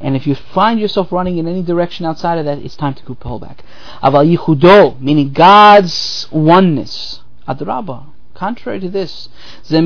And 0.00 0.16
if 0.16 0.26
you 0.26 0.34
find 0.34 0.80
yourself 0.80 1.12
running 1.12 1.38
in 1.38 1.46
any 1.46 1.62
direction 1.62 2.04
outside 2.06 2.38
of 2.38 2.44
that, 2.46 2.58
it's 2.58 2.76
time 2.76 2.94
to 2.94 3.14
pull 3.14 3.38
back. 3.38 3.64
Aval 4.02 4.36
yichudo, 4.36 5.00
meaning 5.00 5.32
God's 5.32 6.26
oneness. 6.30 7.20
Adrabah. 7.48 8.06
Contrary 8.40 8.80
to 8.80 8.88
this, 8.88 9.28
it 9.68 9.84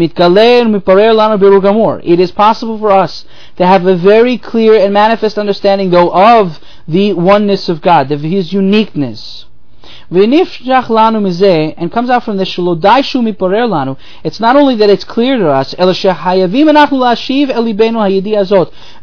is 2.21 2.31
possible 2.31 2.79
for 2.79 2.91
us 2.93 3.25
to 3.57 3.67
have 3.67 3.85
a 3.85 3.97
very 3.97 4.39
clear 4.39 4.77
and 4.77 4.95
manifest 4.95 5.39
understanding, 5.39 5.91
though, 5.91 6.15
of 6.15 6.61
the 6.87 7.15
oneness 7.15 7.69
of 7.69 7.83
God, 7.83 8.13
of 8.13 8.21
His 8.21 8.53
uniqueness. 8.53 9.47
And 10.09 10.23
comes 11.91 12.11
out 12.11 12.23
from 12.23 12.37
this, 12.37 12.57
lanu. 12.57 13.97
it's 14.23 14.39
not 14.39 14.55
only 14.55 14.77
that 14.77 14.89
it's 14.89 15.05
clear 15.05 15.37
to 15.37 15.49
us, 15.49 15.75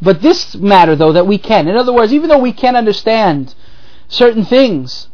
but 0.01 0.21
this 0.21 0.55
matter, 0.55 0.95
though, 0.95 1.11
that 1.11 1.27
we 1.27 1.37
can. 1.37 1.67
In 1.67 1.75
other 1.75 1.91
words, 1.91 2.13
even 2.13 2.29
though 2.29 2.37
we 2.37 2.53
can 2.53 2.77
understand 2.77 3.53
certain 4.07 4.45
things, 4.45 5.09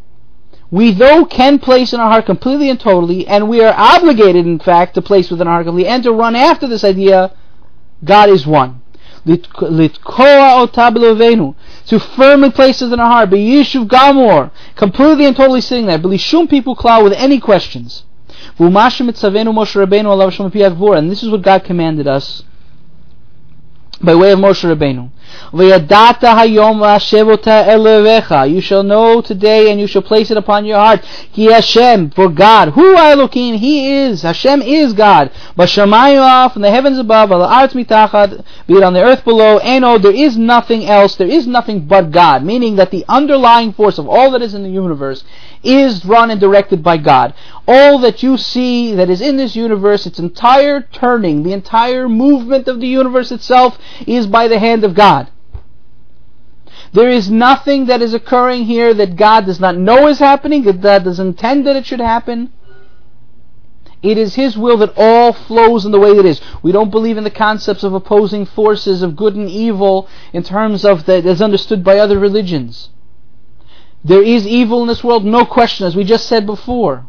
we 0.70 0.92
though 0.92 1.26
can 1.26 1.60
place 1.60 1.94
in 1.94 2.00
our 2.00 2.10
heart 2.10 2.26
completely 2.26 2.70
and 2.70 2.80
totally, 2.80 3.26
and 3.28 3.48
we 3.48 3.64
are 3.64 3.74
obligated, 3.74 4.46
in 4.46 4.60
fact, 4.60 4.96
to 4.96 5.02
place 5.02 5.32
within 5.32 5.48
our 5.48 5.54
heart 5.54 5.66
completely, 5.66 5.90
and 5.90 6.04
to 6.04 6.12
run 6.12 6.36
after 6.36 6.68
this 6.68 6.84
idea, 6.84 7.32
God 8.04 8.30
is 8.30 8.46
one. 8.46 8.82
To 9.26 9.38
firmly 12.16 12.50
place 12.52 12.82
in 12.82 13.00
our 13.00 13.12
heart, 13.12 13.30
Yishuv 13.30 13.88
Gamor, 13.88 14.52
completely 14.76 15.26
and 15.26 15.36
totally 15.36 15.62
sitting 15.62 15.86
there, 15.86 16.00
Belishum 16.00 16.50
people 16.50 16.76
cloud 16.76 17.04
with 17.04 17.14
any 17.14 17.40
questions. 17.40 18.04
And 18.60 18.74
this 21.12 21.24
is 21.24 21.30
what 21.30 21.42
God 21.42 21.64
commanded 21.64 22.08
us 22.08 22.44
by 24.02 24.16
way 24.16 24.32
of 24.32 24.40
Moshe 24.40 24.64
Rabbeinu. 24.64 25.12
You 25.54 25.70
shall 28.62 28.84
know 28.84 29.22
today 29.22 29.72
and 29.72 29.80
you 29.80 29.88
shall 29.88 30.02
place 30.02 30.32
it 30.32 30.38
upon 30.38 30.66
your 30.66 30.78
heart. 30.78 31.06
Ki 31.34 31.46
Hashem, 31.46 32.12
for 32.12 32.30
God. 32.30 32.70
Who 32.70 32.96
Elohim? 32.96 33.56
He 33.56 33.94
is. 33.94 34.22
Hashem 34.22 34.62
is 34.62 34.94
God. 34.94 35.32
Bashamayim 35.58 36.52
from 36.52 36.62
the 36.62 36.72
heavens 36.72 36.98
above, 36.98 37.32
al 37.32 37.68
mitachad, 37.70 38.44
be 38.68 38.76
it 38.76 38.84
on 38.84 38.94
the 38.94 39.04
earth 39.04 39.24
below, 39.24 39.58
eno, 39.58 39.94
oh, 39.94 39.98
there 39.98 40.13
is 40.13 40.38
nothing 40.38 40.86
else, 40.86 41.16
there 41.16 41.28
is 41.28 41.48
nothing 41.48 41.88
but 41.88 42.12
God. 42.12 42.44
Meaning 42.44 42.76
that 42.76 42.92
the 42.92 43.06
underlying 43.08 43.74
force 43.74 43.98
of 43.98 44.08
all 44.08 44.32
that 44.32 44.42
is 44.42 44.54
in 44.54 44.63
the 44.63 44.70
universe 44.70 45.24
is 45.63 46.06
run 46.06 46.30
and 46.30 46.40
directed 46.40 46.84
by 46.84 46.98
God. 46.98 47.34
All 47.68 47.98
that 48.00 48.22
you 48.22 48.38
see 48.38 48.94
that 48.94 49.10
is 49.10 49.22
in 49.22 49.38
this 49.38 49.56
universe, 49.56 50.06
its 50.06 50.20
entire 50.20 50.82
turning, 50.82 51.44
the 51.44 51.54
entire 51.54 52.08
movement 52.08 52.68
of 52.68 52.80
the 52.80 52.88
universe 52.88 53.32
itself 53.32 53.78
is 54.06 54.28
by 54.28 54.48
the 54.48 54.60
hand 54.60 54.84
of 54.84 54.94
God. 54.94 55.17
There 56.93 57.10
is 57.10 57.30
nothing 57.30 57.86
that 57.86 58.02
is 58.02 58.13
occurring 58.13 58.65
here 58.65 58.93
that 58.93 59.15
God 59.15 59.45
does 59.45 59.60
not 59.60 59.78
know 59.78 60.08
is 60.08 60.19
happening, 60.19 60.63
that 60.63 60.82
God 60.82 61.04
doesn't 61.04 61.28
intend 61.28 61.67
that 61.67 61.76
it 61.76 61.86
should 61.86 62.00
happen. 62.00 62.52
It 64.04 64.17
is 64.17 64.36
His 64.36 64.58
will 64.58 64.78
that 64.78 64.93
all 64.95 65.34
flows 65.34 65.86
in 65.86 65.91
the 65.91 66.00
way 66.00 66.12
it 66.12 66.26
is. 66.26 66.39
We 66.62 66.71
don't 66.71 66.91
believe 66.91 67.17
in 67.17 67.23
the 67.23 67.32
concepts 67.32 67.84
of 67.84 67.93
opposing 67.93 68.45
forces 68.45 69.02
of 69.02 69.15
good 69.15 69.36
and 69.36 69.50
evil 69.50 70.08
in 70.34 70.43
terms 70.43 70.86
of 70.86 71.06
that 71.06 71.26
as 71.26 71.41
understood 71.41 71.84
by 71.84 71.97
other 71.97 72.19
religions. 72.19 72.89
There 74.04 74.21
is 74.21 74.47
evil 74.47 74.82
in 74.84 74.88
this 74.88 75.04
world, 75.04 75.26
no 75.26 75.45
question, 75.45 75.88
as 75.88 75.95
we 75.95 76.04
just 76.04 76.28
said 76.28 76.45
before. 76.45 77.08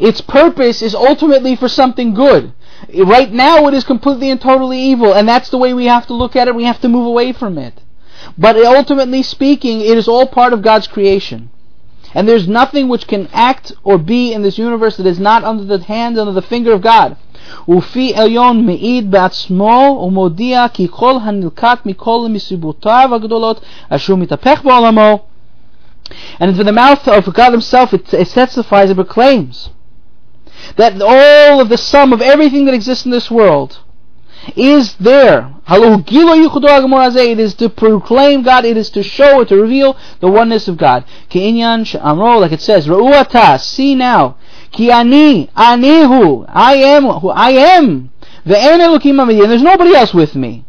Its 0.00 0.20
purpose 0.20 0.82
is 0.82 0.94
ultimately 0.94 1.54
for 1.54 1.68
something 1.68 2.14
good. 2.14 2.52
Right 2.94 3.30
now 3.30 3.66
it 3.68 3.74
is 3.74 3.84
completely 3.84 4.30
and 4.30 4.40
totally 4.40 4.80
evil, 4.80 5.14
and 5.14 5.28
that's 5.28 5.50
the 5.50 5.58
way 5.58 5.74
we 5.74 5.86
have 5.86 6.06
to 6.08 6.14
look 6.14 6.34
at 6.34 6.48
it, 6.48 6.54
we 6.54 6.64
have 6.64 6.80
to 6.80 6.88
move 6.88 7.06
away 7.06 7.32
from 7.32 7.58
it. 7.58 7.82
But 8.37 8.55
ultimately 8.55 9.23
speaking, 9.23 9.81
it 9.81 9.97
is 9.97 10.07
all 10.07 10.27
part 10.27 10.53
of 10.53 10.61
God's 10.61 10.87
creation. 10.87 11.49
And 12.13 12.27
there's 12.27 12.47
nothing 12.47 12.89
which 12.89 13.07
can 13.07 13.27
act 13.31 13.71
or 13.83 13.97
be 13.97 14.33
in 14.33 14.41
this 14.41 14.57
universe 14.57 14.97
that 14.97 15.05
is 15.05 15.19
not 15.19 15.43
under 15.43 15.63
the 15.63 15.83
hand, 15.83 16.19
under 16.19 16.33
the 16.33 16.41
finger 16.41 16.73
of 16.73 16.81
God. 16.81 17.15
ופי 17.67 18.13
עליון 18.15 18.65
מעיד 18.65 19.11
בעצמו 19.11 19.99
ומודיע 20.05 20.65
כי 20.73 20.87
כל 20.91 21.17
הנלקט 21.21 21.85
מכל 21.85 22.27
מסיבותיו 22.29 23.09
הגדולות 23.15 23.61
אשר 23.89 24.15
מתהפך 24.15 24.61
בעולמו 24.63 25.19
and 26.39 26.55
from 26.55 26.65
the 26.65 26.71
mouth 26.71 27.07
of 27.07 27.33
God 27.33 27.51
Himself 27.51 27.93
it, 27.93 28.13
it 28.13 28.27
testifies 28.27 28.89
and 28.89 28.97
proclaims 28.97 29.69
that 30.75 31.01
all 31.01 31.61
of 31.61 31.69
the 31.69 31.77
sum 31.77 32.13
of 32.13 32.21
everything 32.21 32.65
that 32.65 32.73
exists 32.73 33.05
in 33.05 33.11
this 33.11 33.31
world 33.31 33.79
is 34.55 34.95
there. 34.95 35.53
It 35.67 37.39
is 37.39 37.53
to 37.55 37.69
proclaim 37.69 38.43
God, 38.43 38.65
it 38.65 38.77
is 38.77 38.89
to 38.91 39.03
show, 39.03 39.43
to 39.43 39.55
reveal 39.55 39.95
the 40.19 40.27
oneness 40.27 40.67
of 40.67 40.77
God. 40.77 41.05
Like 41.33 42.51
it 42.51 42.61
says, 42.61 42.85
see 43.63 43.95
now, 43.95 44.35
Ki 44.71 44.91
ani, 44.91 45.47
anihu, 45.55 46.45
I 46.47 46.75
am 46.75 47.03
who 47.03 47.29
I 47.29 47.51
am. 47.51 48.11
The 48.45 48.57
and 48.57 48.81
there's 49.51 49.61
nobody 49.61 49.95
else 49.95 50.13
with 50.13 50.35
me. 50.35 50.65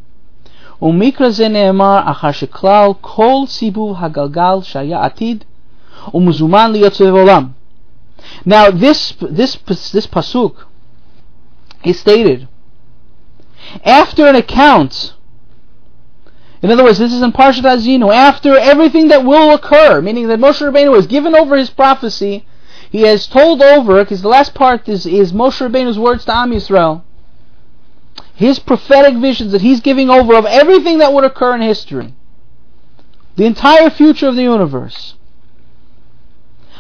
ומקרא 0.82 1.28
זה 1.28 1.48
נאמר 1.48 2.00
אחר 2.04 2.32
שכלל 2.32 2.90
כל 3.00 3.46
סיבוב 3.46 3.96
הגלגל 3.98 4.62
שהיה 4.62 5.04
עתיד 5.04 5.44
ומזומן 6.14 6.72
להיות 6.72 6.94
סובב 6.94 7.14
עולם. 7.14 7.48
Now 8.46 8.70
this, 8.70 9.12
this, 9.20 9.56
this 9.92 10.06
pasuk 10.06 10.54
is 11.85 12.00
stated 12.00 12.48
after 13.84 14.27
an 14.27 14.36
account. 14.36 15.13
In 16.62 16.71
other 16.71 16.84
words, 16.84 16.97
this 16.97 17.13
is 17.13 17.21
in 17.21 17.32
Parshat 17.32 17.63
Azinu, 17.63 18.13
after 18.13 18.58
everything 18.58 19.10
that 19.10 19.23
will 19.23 19.53
occur, 19.53 20.01
meaning 20.01 20.27
that 20.27 20.39
Moshe 20.39 20.62
Rabbeinu 20.62 20.95
has 20.95 21.08
given 21.08 21.36
over 21.36 21.56
his 21.56 21.69
prophecy, 21.69 22.45
he 22.89 23.01
has 23.01 23.27
told 23.27 23.62
over, 23.62 24.03
because 24.03 24.21
the 24.21 24.27
last 24.27 24.53
part 24.53 24.88
is, 24.89 25.06
is 25.06 25.34
Moshe 25.34 25.62
Rabbeinu's 25.62 25.99
words 25.99 26.25
to 26.25 26.36
Am 26.36 26.51
Yisrael, 26.51 27.03
his 28.34 28.60
prophetic 28.60 29.15
visions 29.15 29.51
that 29.51 29.62
he's 29.62 29.82
giving 29.82 30.10
over 30.10 30.36
of 30.36 30.45
everything 30.45 30.97
that 30.99 31.13
would 31.13 31.23
occur 31.23 31.56
in 31.56 31.62
history, 31.62 32.13
the 33.36 33.45
entire 33.45 33.89
future 33.89 34.27
of 34.27 34.36
the 34.36 34.43
universe. 34.43 35.15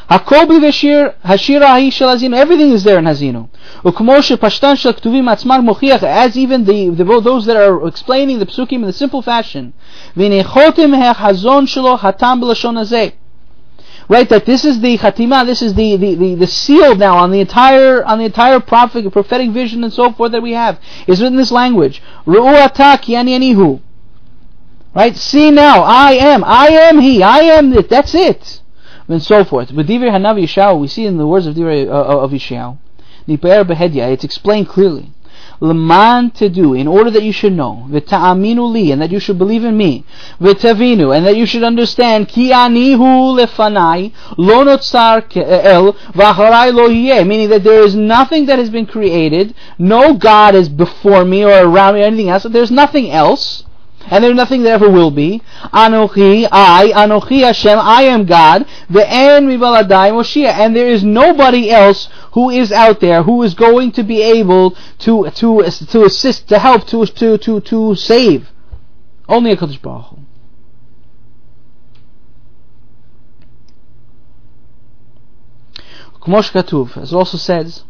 V'shir 0.09 1.15
hashira 1.25 1.67
ha'i 1.67 1.89
shel 1.89 2.09
Ha'azinu. 2.09 2.35
Everything 2.35 2.71
is 2.71 2.83
there 2.83 2.99
in. 2.99 3.05
U'kmo 3.05 4.19
shepashtan 4.21 4.77
shel 4.77 4.93
ktuvim 4.93 5.25
atzmar 5.25 5.61
mochiach. 5.61 6.03
As 6.03 6.37
even 6.37 6.63
the, 6.63 6.89
the 6.89 7.03
those 7.21 7.45
that 7.45 7.57
are 7.57 7.85
explaining 7.87 8.39
the 8.39 8.45
psukim 8.45 8.75
in 8.75 8.81
the 8.83 8.93
simple 8.93 9.21
fashion. 9.21 9.73
V'nechotim 10.15 11.13
hazon 11.13 11.67
shelo 11.67 11.99
hatam 11.99 12.41
b'lashon 12.41 12.77
hazeh. 12.77 13.13
Right, 14.09 14.29
that 14.29 14.45
this 14.45 14.63
is 14.63 14.79
the 14.79 14.97
chatima, 14.97 15.45
this 15.45 15.61
is 15.61 15.73
the, 15.73 15.97
the, 15.97 16.15
the, 16.15 16.35
the, 16.35 16.47
seal 16.47 16.95
now 16.95 17.17
on 17.17 17.31
the 17.31 17.41
entire 17.41 18.05
on 18.05 18.19
the 18.19 18.23
entire 18.23 18.61
prophet, 18.61 19.11
prophetic 19.11 19.49
vision 19.49 19.83
and 19.83 19.91
so 19.91 20.13
forth 20.13 20.31
that 20.31 20.41
we 20.41 20.53
have. 20.53 20.79
Is 21.07 21.21
written 21.21 21.35
this 21.35 21.51
language. 21.51 22.01
Ru'ata 22.25 23.01
ki 23.01 23.81
Right? 24.95 25.17
See 25.17 25.51
now, 25.51 25.81
I 25.81 26.13
am, 26.13 26.45
I 26.45 26.67
am 26.69 26.99
he, 26.99 27.21
I 27.21 27.39
am 27.39 27.73
it, 27.73 27.89
that's 27.89 28.15
it 28.15 28.61
and 29.07 29.23
so 29.23 29.43
forth. 29.43 29.75
But 29.75 29.85
Divrei 29.85 30.11
Hanavi 30.11 30.43
Yishao, 30.43 30.79
we 30.79 30.87
see 30.87 31.05
in 31.05 31.17
the 31.17 31.27
words 31.27 31.45
of 31.47 31.55
Divrei 31.55 31.87
uh, 31.87 31.91
uh 31.91 32.19
of 32.19 32.31
Yishao, 32.31 32.77
Nipaer 33.27 33.65
Behedya, 33.65 34.11
it's 34.11 34.23
explained 34.23 34.69
clearly. 34.69 35.11
Leman 35.59 36.31
to 36.31 36.49
do, 36.49 36.73
in 36.73 36.87
order 36.87 37.09
that 37.09 37.23
you 37.23 37.31
should 37.31 37.53
know, 37.53 37.87
v'ta'aminu 37.89 38.71
li, 38.71 38.91
and 38.91 39.01
that 39.01 39.11
you 39.11 39.19
should 39.19 39.37
believe 39.37 39.63
in 39.63 39.75
me, 39.75 40.05
v'tavinu, 40.39 41.15
and 41.15 41.25
that 41.25 41.35
you 41.35 41.45
should 41.45 41.63
understand, 41.63 42.27
ki 42.27 42.51
anihu 42.51 43.35
lefanai, 43.35 44.13
lo 44.37 44.63
notzar 44.63 45.25
el, 45.35 45.93
v'acharai 45.93 46.71
lo 46.73 47.23
meaning 47.25 47.49
that 47.49 47.63
there 47.63 47.81
is 47.81 47.95
nothing 47.95 48.45
that 48.45 48.59
has 48.59 48.69
been 48.69 48.85
created, 48.85 49.55
no 49.79 50.13
God 50.13 50.53
is 50.53 50.69
before 50.69 51.25
me 51.25 51.43
or 51.43 51.65
around 51.65 51.95
me 51.95 52.01
or 52.01 52.05
anything 52.05 52.29
else, 52.29 52.43
there's 52.43 52.71
nothing 52.71 53.09
else, 53.09 53.63
and 54.09 54.23
there's 54.23 54.35
nothing 54.35 54.63
that 54.63 54.71
ever 54.71 54.89
will 54.89 55.11
be. 55.11 55.41
Anochi, 55.73 56.47
I, 56.51 56.91
Anochi 56.95 57.41
Hashem, 57.41 57.77
I 57.79 58.03
am 58.03 58.25
God. 58.25 58.65
The 58.89 59.07
en 59.07 59.47
mibaladai 59.47 60.11
Moshiach, 60.11 60.53
and 60.53 60.75
there 60.75 60.87
is 60.87 61.03
nobody 61.03 61.69
else 61.69 62.09
who 62.33 62.49
is 62.49 62.71
out 62.71 62.99
there 62.99 63.23
who 63.23 63.43
is 63.43 63.53
going 63.53 63.91
to 63.93 64.03
be 64.03 64.21
able 64.21 64.75
to 64.99 65.29
to 65.29 65.63
to 65.63 66.03
assist, 66.03 66.47
to 66.49 66.59
help, 66.59 66.87
to 66.87 67.05
to 67.05 67.37
to 67.37 67.61
to 67.61 67.95
save. 67.95 68.49
Only 69.27 69.51
a 69.51 69.57
Kadosh 69.57 69.81
Baruch. 69.81 70.19
Kmosh 76.21 76.51
Katuv, 76.51 76.97
as 76.97 77.13
also 77.13 77.37
says, 77.37 77.83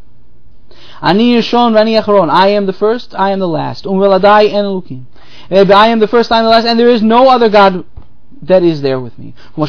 Ani 1.01 1.35
Yishon 1.35 1.73
Rani 1.73 1.93
Acharon, 1.93 2.29
I 2.29 2.49
am 2.49 2.67
the 2.67 2.73
first, 2.73 3.15
I 3.15 3.31
am 3.31 3.39
the 3.39 3.47
last. 3.47 3.87
Um 3.87 3.93
Veladai 3.93 4.53
en 4.53 4.65
Eh, 5.49 5.63
Elukim. 5.63 5.75
I 5.75 5.87
am 5.87 5.99
the 5.99 6.07
first, 6.07 6.31
am 6.31 6.43
the 6.43 6.49
last, 6.49 6.65
and 6.65 6.79
there 6.79 6.89
is 6.89 7.01
no 7.01 7.29
other 7.29 7.49
God 7.49 7.85
that 8.41 8.63
is 8.63 8.81
there 8.81 8.99
with 8.99 9.17
me. 9.17 9.33
Umm, 9.57 9.65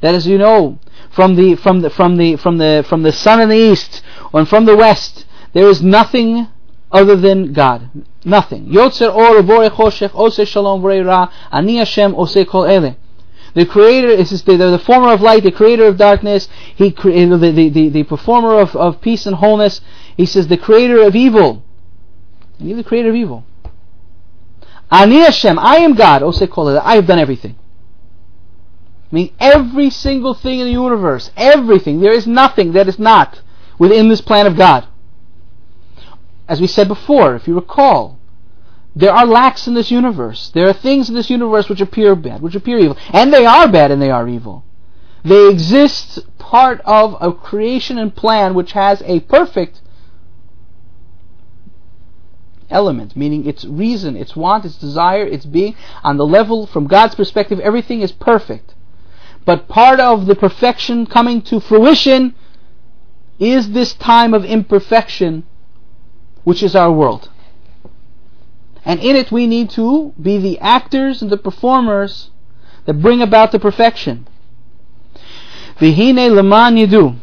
that 0.00 0.14
is, 0.14 0.26
you 0.26 0.38
know, 0.38 0.78
from 1.10 1.34
the 1.36 1.54
from 1.56 1.80
the 1.80 1.90
from 1.90 2.16
the 2.16 2.36
from 2.36 2.58
the 2.58 2.84
from 2.88 3.02
the 3.02 3.12
sun 3.12 3.40
in 3.40 3.48
the 3.50 3.56
east 3.56 4.02
and 4.32 4.48
from 4.48 4.64
the 4.64 4.76
west, 4.76 5.26
there 5.52 5.68
is 5.68 5.82
nothing 5.82 6.48
other 6.90 7.16
than 7.16 7.52
God. 7.52 7.90
Nothing. 8.24 8.66
Yotzer 8.66 9.14
or 9.14 9.42
choshech 9.70 10.12
ose 10.14 10.48
shalom 10.48 10.84
ani 11.52 11.76
Hashem 11.76 12.14
kol 12.14 12.64
ele. 12.64 12.96
The 13.54 13.66
creator 13.66 14.08
is 14.08 14.42
the, 14.42 14.56
the, 14.56 14.70
the, 14.70 14.78
former 14.80 15.12
of 15.12 15.20
light, 15.20 15.44
the 15.44 15.52
creator 15.52 15.84
of 15.86 15.96
darkness, 15.96 16.48
he 16.74 16.90
the, 16.90 17.36
the, 17.54 17.68
the, 17.68 17.88
the 17.88 18.02
performer 18.02 18.58
of, 18.58 18.74
of 18.74 19.00
peace 19.00 19.26
and 19.26 19.36
wholeness. 19.36 19.80
He 20.16 20.26
says 20.26 20.48
the 20.48 20.56
creator 20.56 21.02
of 21.02 21.14
evil. 21.14 21.62
And 22.58 22.68
you're 22.68 22.76
the 22.76 22.84
creator 22.84 23.10
of 23.10 23.14
evil. 23.14 23.44
Ani 24.90 25.20
Hashem, 25.20 25.58
I 25.58 25.76
am 25.78 25.94
God. 25.94 26.22
Oh, 26.22 26.28
Ose 26.28 26.46
kol 26.50 26.68
I 26.78 26.96
have 26.96 27.06
done 27.06 27.18
everything. 27.18 27.56
I 29.10 29.14
mean, 29.14 29.32
every 29.38 29.90
single 29.90 30.34
thing 30.34 30.60
in 30.60 30.66
the 30.66 30.72
universe, 30.72 31.30
everything. 31.36 32.00
There 32.00 32.12
is 32.12 32.26
nothing 32.26 32.72
that 32.72 32.88
is 32.88 32.98
not 32.98 33.40
within 33.78 34.08
this 34.08 34.20
plan 34.20 34.46
of 34.46 34.56
God. 34.56 34.86
As 36.48 36.60
we 36.60 36.66
said 36.66 36.88
before, 36.88 37.34
if 37.34 37.48
you 37.48 37.54
recall, 37.54 38.18
there 38.96 39.12
are 39.12 39.26
lacks 39.26 39.66
in 39.66 39.74
this 39.74 39.90
universe. 39.90 40.50
There 40.50 40.68
are 40.68 40.72
things 40.72 41.08
in 41.08 41.14
this 41.14 41.30
universe 41.30 41.68
which 41.68 41.80
appear 41.80 42.14
bad, 42.14 42.42
which 42.42 42.54
appear 42.54 42.78
evil. 42.78 42.96
And 43.10 43.32
they 43.32 43.46
are 43.46 43.66
bad 43.66 43.90
and 43.90 44.00
they 44.00 44.10
are 44.10 44.28
evil. 44.28 44.64
They 45.24 45.48
exist 45.48 46.20
part 46.38 46.80
of 46.84 47.16
a 47.20 47.32
creation 47.32 47.98
and 47.98 48.14
plan 48.14 48.54
which 48.54 48.72
has 48.72 49.02
a 49.06 49.20
perfect 49.20 49.80
element, 52.74 53.16
meaning 53.16 53.46
its 53.46 53.64
reason, 53.64 54.16
its 54.16 54.36
want, 54.36 54.66
its 54.66 54.76
desire, 54.76 55.24
its 55.24 55.46
being. 55.46 55.74
On 56.02 56.18
the 56.18 56.26
level, 56.26 56.66
from 56.66 56.86
God's 56.86 57.14
perspective, 57.14 57.60
everything 57.60 58.02
is 58.02 58.12
perfect. 58.12 58.74
But 59.46 59.68
part 59.68 60.00
of 60.00 60.26
the 60.26 60.34
perfection 60.34 61.06
coming 61.06 61.40
to 61.42 61.60
fruition 61.60 62.34
is 63.38 63.70
this 63.70 63.94
time 63.94 64.34
of 64.34 64.44
imperfection, 64.44 65.44
which 66.44 66.62
is 66.62 66.74
our 66.76 66.92
world. 66.92 67.30
And 68.84 69.00
in 69.00 69.16
it 69.16 69.32
we 69.32 69.46
need 69.46 69.70
to 69.70 70.12
be 70.20 70.38
the 70.38 70.58
actors 70.58 71.22
and 71.22 71.30
the 71.30 71.38
performers 71.38 72.30
that 72.84 72.94
bring 72.94 73.22
about 73.22 73.50
the 73.52 73.58
perfection. 73.58 74.26
Vihine 75.78 76.30
leman 76.34 76.76
yidu. 76.76 77.16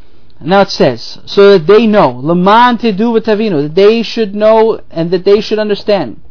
Now 0.44 0.62
it 0.62 0.72
says, 0.72 1.20
so 1.26 1.52
that 1.52 1.68
they 1.68 1.86
know, 1.86 2.10
Laman 2.10 2.80
Tedu 2.80 3.20
Tavino, 3.20 3.62
that 3.62 3.76
they 3.76 4.02
should 4.02 4.34
know 4.34 4.82
and 4.90 5.12
that 5.12 5.24
they 5.24 5.40
should 5.40 5.60
understand. 5.60 6.22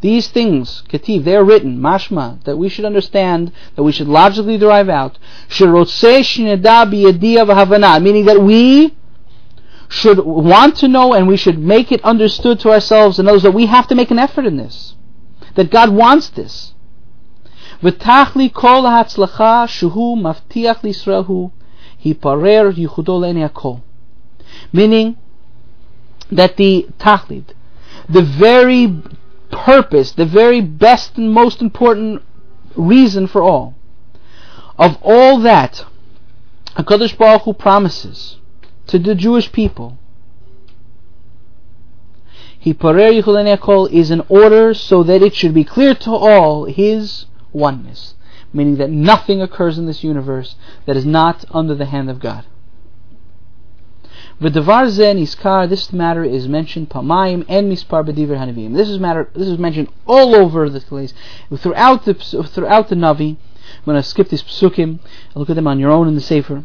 These 0.00 0.28
things, 0.28 0.82
Kativ, 0.88 1.24
they 1.24 1.36
are 1.36 1.44
written, 1.44 1.78
mashma, 1.78 2.42
that 2.44 2.56
we 2.56 2.68
should 2.68 2.84
understand, 2.84 3.52
that 3.74 3.82
we 3.82 3.92
should 3.92 4.08
logically 4.08 4.58
derive 4.58 4.88
out. 4.88 5.18
Meaning 5.60 5.84
that 8.26 8.42
we 8.42 8.94
should 9.88 10.18
want 10.18 10.76
to 10.76 10.88
know 10.88 11.14
and 11.14 11.28
we 11.28 11.36
should 11.36 11.58
make 11.58 11.92
it 11.92 12.04
understood 12.04 12.60
to 12.60 12.70
ourselves 12.70 13.18
and 13.18 13.28
others 13.28 13.42
that 13.42 13.52
we 13.52 13.66
have 13.66 13.86
to 13.88 13.94
make 13.94 14.10
an 14.10 14.18
effort 14.18 14.46
in 14.46 14.56
this. 14.56 14.94
That 15.54 15.70
God 15.70 15.90
wants 15.90 16.28
this. 16.30 16.74
V'tachli 17.82 18.52
kol 18.52 18.82
ha'atzlacha 18.82 19.66
shuhu 19.68 20.16
maftiach 20.16 20.82
l'Yisrael 20.82 21.50
Hiparer 22.04 22.72
Yichudol 22.72 23.24
En 23.26 23.80
Meaning 24.72 25.16
that 26.30 26.56
the 26.56 26.86
tachlit, 26.98 27.54
the 28.08 28.22
very 28.22 29.02
purpose, 29.50 30.12
the 30.12 30.26
very 30.26 30.60
best 30.60 31.16
and 31.16 31.32
most 31.32 31.62
important 31.62 32.22
reason 32.76 33.26
for 33.26 33.42
all, 33.42 33.74
of 34.78 34.98
all 35.02 35.38
that 35.40 35.84
HaKadosh 36.76 37.16
Baruch 37.16 37.42
Hu 37.42 37.52
promises 37.54 38.36
to 38.88 38.98
the 38.98 39.14
Jewish 39.14 39.50
people, 39.52 39.96
is 42.64 44.10
in 44.10 44.22
order 44.28 44.74
so 44.74 45.02
that 45.02 45.22
it 45.22 45.34
should 45.34 45.54
be 45.54 45.64
clear 45.64 45.94
to 45.94 46.10
all 46.10 46.64
His 46.64 47.26
oneness 47.52 48.14
meaning 48.54 48.76
that 48.76 48.90
nothing 48.90 49.42
occurs 49.42 49.76
in 49.76 49.86
this 49.86 50.02
universe 50.02 50.56
that 50.86 50.96
is 50.96 51.04
not 51.04 51.44
under 51.50 51.74
the 51.74 51.86
hand 51.86 52.08
of 52.08 52.20
God. 52.20 52.46
V'davar 54.40 54.88
zen 54.88 55.18
iskar, 55.18 55.68
this 55.68 55.92
matter 55.92 56.24
is 56.24 56.48
mentioned 56.48 56.88
pamayim 56.88 57.44
and 57.48 57.70
mispar 57.70 58.04
b'diver 58.04 58.38
hanavim. 58.38 58.74
This 58.74 58.88
is 58.88 58.98
matter. 58.98 59.28
This 59.34 59.48
is 59.48 59.58
mentioned 59.58 59.88
all 60.06 60.34
over 60.34 60.68
the 60.70 60.80
place, 60.80 61.12
throughout 61.56 62.04
the 62.04 62.14
throughout 62.14 62.88
the 62.88 62.96
navi. 62.96 63.36
I'm 63.78 63.84
going 63.84 63.96
to 63.96 64.02
skip 64.02 64.28
these 64.28 64.42
psukim. 64.42 65.00
Look 65.34 65.50
at 65.50 65.56
them 65.56 65.66
on 65.66 65.78
your 65.78 65.90
own 65.90 66.08
in 66.08 66.14
the 66.14 66.20
sefer. 66.20 66.64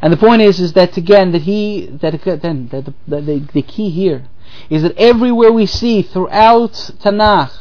And 0.00 0.12
the 0.12 0.16
point 0.16 0.42
is, 0.42 0.60
is 0.60 0.72
that 0.72 0.96
again, 0.96 1.32
that 1.32 1.42
he, 1.42 1.86
that 1.86 2.20
then, 2.42 2.68
that 2.68 2.86
the, 3.06 3.20
the, 3.20 3.48
the 3.52 3.62
key 3.62 3.90
here 3.90 4.26
is 4.70 4.82
that 4.82 4.96
everywhere 4.96 5.52
we 5.52 5.66
see 5.66 6.02
throughout 6.02 6.72
Tanakh 6.72 7.52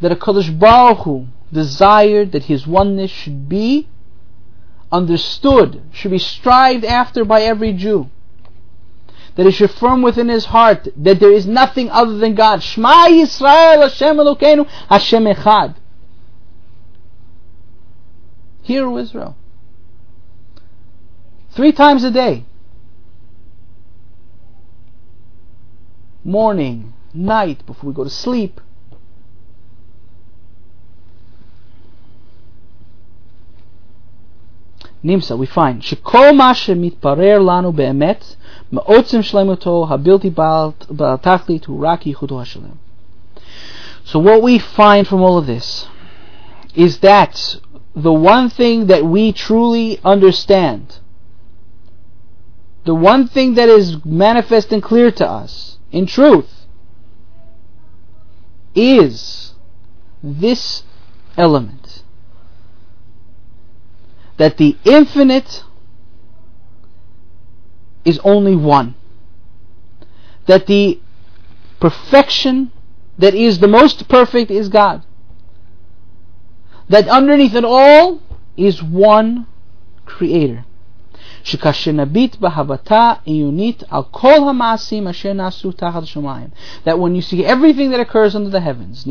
that 0.00 0.12
a 0.12 0.16
Kadosh 0.16 0.58
Baruch 0.58 1.04
Hu 1.04 1.26
desired 1.52 2.32
that 2.32 2.44
his 2.44 2.66
oneness 2.66 3.10
should 3.10 3.48
be 3.48 3.88
understood, 4.92 5.82
should 5.92 6.10
be 6.10 6.18
strived 6.18 6.84
after 6.84 7.24
by 7.24 7.42
every 7.42 7.72
Jew. 7.72 8.10
that 9.36 9.46
it 9.46 9.52
should 9.52 9.70
firm 9.70 10.02
within 10.02 10.28
his 10.28 10.46
heart 10.46 10.88
that 10.96 11.20
there 11.20 11.32
is 11.32 11.46
nothing 11.46 11.88
other 11.90 12.18
than 12.18 12.34
God. 12.34 12.62
Shema 12.62 13.06
Yisrael 13.06 13.82
Hashem 13.82 14.16
Elokeinu 14.16 14.66
Hashem 14.88 15.24
Echad. 15.24 15.76
Hear, 18.62 18.86
O 18.86 18.98
Israel. 18.98 19.36
Three 21.52 21.72
times 21.72 22.04
a 22.04 22.10
day. 22.10 22.44
Morning, 26.22 26.92
night, 27.14 27.64
before 27.66 27.88
we 27.88 27.94
go 27.94 28.04
to 28.04 28.10
sleep. 28.10 28.60
נמצא, 35.03 35.35
we 35.35 35.55
find, 35.55 35.81
שכל 35.81 36.35
מה 36.35 36.53
שמתברר 36.53 37.39
לנו 37.39 37.73
באמת, 37.73 38.35
מעוצם 38.71 39.21
שלמותו 39.21 39.87
הבלתי 39.89 40.29
בעל 40.29 40.69
תכלית 41.21 41.65
הוא 41.65 41.87
רק 41.87 42.07
ייחודו 42.07 42.41
השלם. 42.41 42.85
So 44.05 44.19
what 44.19 44.41
we 44.43 44.59
find 44.59 45.07
from 45.07 45.21
all 45.21 45.37
of 45.37 45.47
this 45.47 45.87
is 46.75 46.99
that 46.99 47.57
the 47.95 48.13
one 48.13 48.49
thing 48.49 48.87
that 48.87 49.03
we 49.05 49.31
truly 49.31 49.99
understand, 50.03 50.99
the 52.83 52.93
one 52.93 53.27
thing 53.27 53.55
that 53.55 53.69
is 53.69 53.97
manifest 54.05 54.71
and 54.73 54.83
clear 54.83 55.09
to 55.11 55.25
us, 55.27 55.79
in 55.91 56.05
truth, 56.05 56.51
is 58.75 59.53
this 60.21 60.83
element. 61.37 61.78
That 64.40 64.56
the 64.56 64.76
infinite 64.84 65.64
is 68.06 68.18
only 68.24 68.56
one. 68.56 68.94
That 70.46 70.66
the 70.66 70.98
perfection 71.78 72.72
that 73.18 73.34
is 73.34 73.58
the 73.58 73.68
most 73.68 74.08
perfect 74.08 74.50
is 74.50 74.70
God 74.70 75.02
that 76.90 77.08
underneath 77.08 77.54
it 77.54 77.64
all 77.64 78.20
is 78.56 78.82
one 78.82 79.46
creator. 80.04 80.64
That 86.84 86.98
when 86.98 87.14
you 87.14 87.22
see 87.22 87.44
everything 87.44 87.90
that 87.90 88.00
occurs 88.00 88.34
under 88.34 88.50
the 88.50 88.60
heavens, 88.60 89.06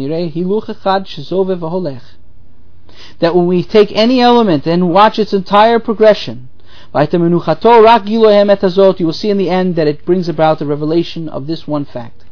that 3.19 3.35
when 3.35 3.47
we 3.47 3.63
take 3.63 3.91
any 3.91 4.21
element 4.21 4.67
and 4.67 4.89
watch 4.89 5.19
its 5.19 5.33
entire 5.33 5.79
progression, 5.79 6.49
you 6.93 7.01
will 7.01 9.13
see 9.13 9.29
in 9.29 9.37
the 9.37 9.49
end 9.49 9.75
that 9.75 9.87
it 9.87 10.05
brings 10.05 10.27
about 10.27 10.59
the 10.59 10.65
revelation 10.65 11.29
of 11.29 11.47
this 11.47 11.67
one 11.67 11.85
fact. 11.85 12.25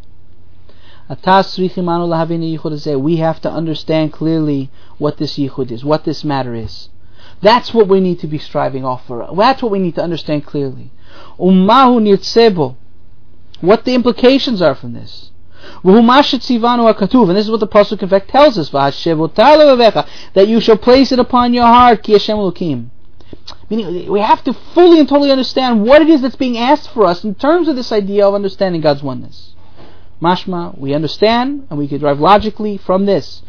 We 1.09 1.15
have 3.17 3.41
to 3.41 3.51
understand 3.51 4.13
clearly 4.13 4.69
what 4.97 5.17
this 5.17 5.37
yichud 5.37 5.71
is, 5.71 5.85
what 5.85 6.03
this 6.03 6.23
matter 6.23 6.55
is. 6.55 6.89
That's 7.41 7.73
what 7.73 7.87
we 7.87 7.99
need 7.99 8.19
to 8.19 8.27
be 8.27 8.39
striving 8.39 8.83
off 8.83 9.05
for. 9.05 9.29
That's 9.35 9.61
what 9.61 9.71
we 9.71 9.79
need 9.79 9.95
to 9.95 10.03
understand 10.03 10.45
clearly. 10.45 10.91
What 11.37 12.25
the 13.85 13.93
implications 13.93 14.61
are 14.61 14.75
from 14.75 14.93
this. 14.93 15.31
And 15.83 17.37
this 17.37 17.45
is 17.45 17.51
what 17.51 17.59
the 17.59 17.67
Pasuk 17.67 18.01
in 18.01 18.09
fact 18.09 18.29
tells 18.29 18.57
us, 18.57 18.69
that 18.69 20.47
you 20.47 20.59
shall 20.59 20.77
place 20.77 21.11
it 21.11 21.19
upon 21.19 21.53
your 21.53 21.65
heart, 21.65 22.07
Meaning, 23.69 24.09
we 24.11 24.19
have 24.21 24.43
to 24.45 24.53
fully 24.53 24.99
and 24.99 25.07
totally 25.09 25.31
understand 25.31 25.83
what 25.85 26.01
it 26.01 26.09
is 26.09 26.21
that's 26.21 26.35
being 26.35 26.57
asked 26.57 26.89
for 26.91 27.05
us 27.05 27.23
in 27.23 27.35
terms 27.35 27.67
of 27.67 27.75
this 27.75 27.91
idea 27.91 28.25
of 28.25 28.33
understanding 28.33 28.81
God's 28.81 29.03
oneness. 29.03 29.53
Mashma, 30.21 30.77
we 30.77 30.93
understand 30.93 31.67
and 31.69 31.77
we 31.77 31.87
can 31.87 31.99
drive 31.99 32.19
logically 32.19 32.77
from 32.77 33.05
this. 33.05 33.43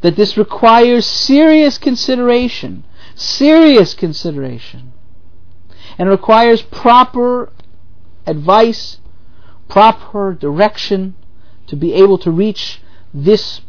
That 0.00 0.16
this 0.16 0.36
requires 0.36 1.06
serious 1.06 1.78
consideration, 1.78 2.84
serious 3.14 3.94
consideration, 3.94 4.87
and 5.98 6.08
requires 6.08 6.62
proper 6.62 7.52
advice, 8.26 8.98
proper 9.68 10.32
direction 10.32 11.14
to 11.66 11.76
be 11.76 11.92
able 11.92 12.18
to 12.18 12.30
reach 12.30 12.80
this 13.12 13.60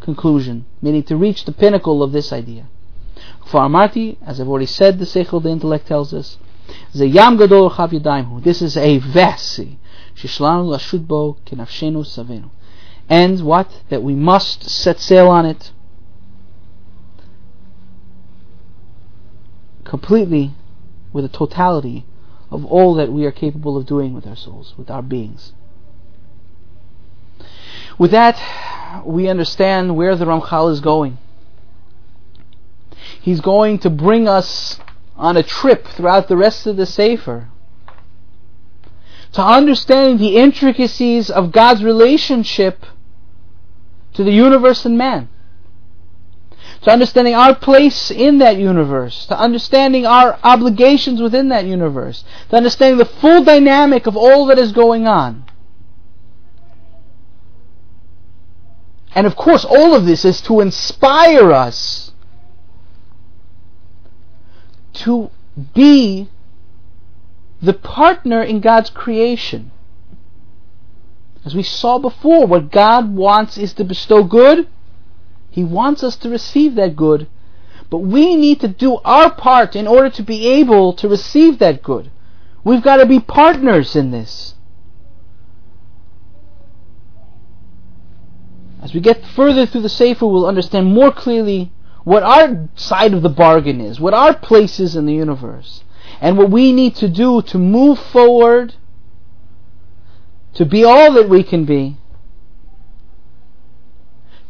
conclusion, 0.00 0.66
meaning 0.82 1.02
to 1.04 1.16
reach 1.16 1.44
the 1.44 1.52
pinnacle 1.52 2.02
of 2.02 2.12
this 2.12 2.32
idea. 2.32 2.66
For 3.46 3.60
Amarti, 3.60 4.16
as 4.24 4.40
I've 4.40 4.48
already 4.48 4.66
said, 4.66 4.98
the 4.98 5.04
Seichel, 5.04 5.42
the 5.42 5.50
intellect 5.50 5.86
tells 5.86 6.12
us, 6.12 6.38
Yam 6.92 7.36
Gadol 7.36 7.70
Chav 7.70 7.90
Yadayim 7.90 8.42
This 8.42 8.62
is 8.62 8.76
a 8.76 8.98
vast 8.98 9.58
Shishlanu 10.14 10.66
Lashud 10.68 11.06
Bo 11.06 11.36
Kenafshenu 11.46 12.04
Savenu. 12.04 12.50
And 13.08 13.40
what? 13.40 13.82
That 13.88 14.02
we 14.02 14.14
must 14.14 14.68
set 14.68 15.00
sail 15.00 15.28
on 15.28 15.46
it 15.46 15.72
completely 19.84 20.52
with 21.12 21.24
a 21.24 21.28
totality 21.28 22.04
of 22.50 22.64
all 22.64 22.94
that 22.94 23.12
we 23.12 23.24
are 23.24 23.32
capable 23.32 23.76
of 23.76 23.86
doing 23.86 24.12
with 24.14 24.26
our 24.26 24.36
souls, 24.36 24.74
with 24.76 24.90
our 24.90 25.02
beings. 25.02 25.52
With 27.98 28.10
that, 28.12 29.06
we 29.06 29.28
understand 29.28 29.96
where 29.96 30.16
the 30.16 30.24
Ramchal 30.24 30.72
is 30.72 30.80
going. 30.80 31.18
He's 33.20 33.40
going 33.40 33.78
to 33.80 33.90
bring 33.90 34.26
us 34.26 34.80
on 35.16 35.36
a 35.36 35.42
trip 35.42 35.86
throughout 35.86 36.28
the 36.28 36.36
rest 36.36 36.66
of 36.66 36.76
the 36.76 36.86
Sefer 36.86 37.48
to 39.32 39.42
understanding 39.42 40.16
the 40.16 40.38
intricacies 40.38 41.30
of 41.30 41.52
God's 41.52 41.84
relationship 41.84 42.84
to 44.14 44.24
the 44.24 44.32
universe 44.32 44.84
and 44.84 44.98
man. 44.98 45.28
To 46.82 46.90
understanding 46.90 47.34
our 47.34 47.54
place 47.54 48.10
in 48.10 48.38
that 48.38 48.56
universe, 48.56 49.26
to 49.26 49.38
understanding 49.38 50.06
our 50.06 50.38
obligations 50.42 51.20
within 51.20 51.48
that 51.48 51.66
universe, 51.66 52.24
to 52.48 52.56
understanding 52.56 52.96
the 52.96 53.04
full 53.04 53.44
dynamic 53.44 54.06
of 54.06 54.16
all 54.16 54.46
that 54.46 54.58
is 54.58 54.72
going 54.72 55.06
on. 55.06 55.44
And 59.14 59.26
of 59.26 59.36
course, 59.36 59.64
all 59.64 59.94
of 59.94 60.06
this 60.06 60.24
is 60.24 60.40
to 60.42 60.60
inspire 60.60 61.52
us 61.52 62.12
to 64.94 65.30
be 65.74 66.28
the 67.60 67.74
partner 67.74 68.42
in 68.42 68.60
God's 68.60 68.90
creation. 68.90 69.70
As 71.44 71.54
we 71.54 71.62
saw 71.62 71.98
before, 71.98 72.46
what 72.46 72.70
God 72.70 73.14
wants 73.14 73.58
is 73.58 73.74
to 73.74 73.84
bestow 73.84 74.22
good. 74.22 74.68
He 75.50 75.64
wants 75.64 76.02
us 76.02 76.16
to 76.16 76.30
receive 76.30 76.76
that 76.76 76.96
good. 76.96 77.28
But 77.90 77.98
we 77.98 78.36
need 78.36 78.60
to 78.60 78.68
do 78.68 78.98
our 79.04 79.34
part 79.34 79.74
in 79.74 79.88
order 79.88 80.10
to 80.10 80.22
be 80.22 80.46
able 80.46 80.92
to 80.94 81.08
receive 81.08 81.58
that 81.58 81.82
good. 81.82 82.10
We've 82.62 82.82
got 82.82 82.98
to 82.98 83.06
be 83.06 83.18
partners 83.18 83.96
in 83.96 84.12
this. 84.12 84.54
As 88.82 88.94
we 88.94 89.00
get 89.00 89.26
further 89.26 89.66
through 89.66 89.82
the 89.82 89.88
Sefer, 89.88 90.26
we'll 90.26 90.46
understand 90.46 90.86
more 90.86 91.12
clearly 91.12 91.72
what 92.04 92.22
our 92.22 92.68
side 92.76 93.12
of 93.12 93.22
the 93.22 93.28
bargain 93.28 93.80
is, 93.80 94.00
what 94.00 94.14
our 94.14 94.34
place 94.34 94.80
is 94.80 94.96
in 94.96 95.04
the 95.04 95.14
universe, 95.14 95.84
and 96.20 96.38
what 96.38 96.50
we 96.50 96.72
need 96.72 96.96
to 96.96 97.08
do 97.08 97.42
to 97.42 97.58
move 97.58 97.98
forward, 97.98 98.74
to 100.54 100.64
be 100.64 100.82
all 100.82 101.12
that 101.12 101.28
we 101.28 101.42
can 101.42 101.64
be, 101.64 101.98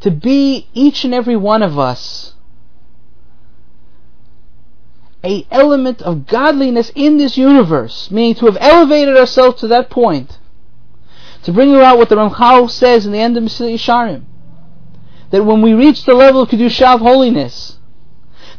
to 0.00 0.10
be 0.10 0.68
each 0.72 1.04
and 1.04 1.14
every 1.14 1.36
one 1.36 1.62
of 1.62 1.78
us 1.78 2.34
a 5.22 5.46
element 5.50 6.00
of 6.02 6.26
godliness 6.26 6.90
in 6.94 7.18
this 7.18 7.36
universe, 7.36 8.10
meaning 8.10 8.34
to 8.34 8.46
have 8.46 8.56
elevated 8.60 9.16
ourselves 9.16 9.60
to 9.60 9.68
that 9.68 9.90
point, 9.90 10.38
to 11.42 11.52
bring 11.52 11.74
about 11.74 11.98
what 11.98 12.08
the 12.08 12.16
Ramchal 12.16 12.70
says 12.70 13.04
in 13.04 13.12
the 13.12 13.18
end 13.18 13.36
of 13.36 13.44
Mesilat 13.44 13.74
Yesharim, 13.74 14.22
that 15.30 15.44
when 15.44 15.62
we 15.62 15.74
reach 15.74 16.04
the 16.04 16.14
level 16.14 16.42
of 16.42 16.48
Kedusha 16.48 16.94
of 16.94 17.00
holiness, 17.00 17.78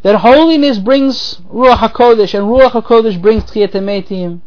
that 0.04 0.18
holiness 0.18 0.80
brings 0.80 1.36
Ruach 1.52 1.78
HaKodesh, 1.78 2.34
and 2.34 2.48
Ruach 2.48 2.72
HaKodesh 2.72 3.22
brings 3.22 3.44
Tchiyat 3.44 3.72
Metim. 3.72 4.42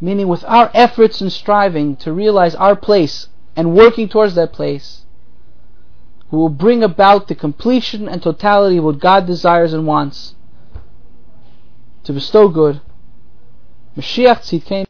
Meaning 0.00 0.28
with 0.28 0.44
our 0.44 0.70
efforts 0.74 1.22
and 1.22 1.32
striving 1.32 1.96
to 1.96 2.12
realize 2.12 2.54
our 2.54 2.76
place 2.76 3.28
and 3.56 3.74
working 3.74 4.08
towards 4.08 4.34
that 4.34 4.52
place, 4.52 5.06
we 6.30 6.38
will 6.38 6.50
bring 6.50 6.82
about 6.82 7.28
the 7.28 7.34
completion 7.34 8.08
and 8.08 8.22
totality 8.22 8.76
of 8.76 8.84
what 8.84 8.98
God 8.98 9.26
desires 9.26 9.72
and 9.72 9.86
wants 9.86 10.34
to 12.04 12.12
bestow 12.12 12.48
good. 12.48 12.80
Mashiach 13.96 14.42
Tzidkein 14.42 14.84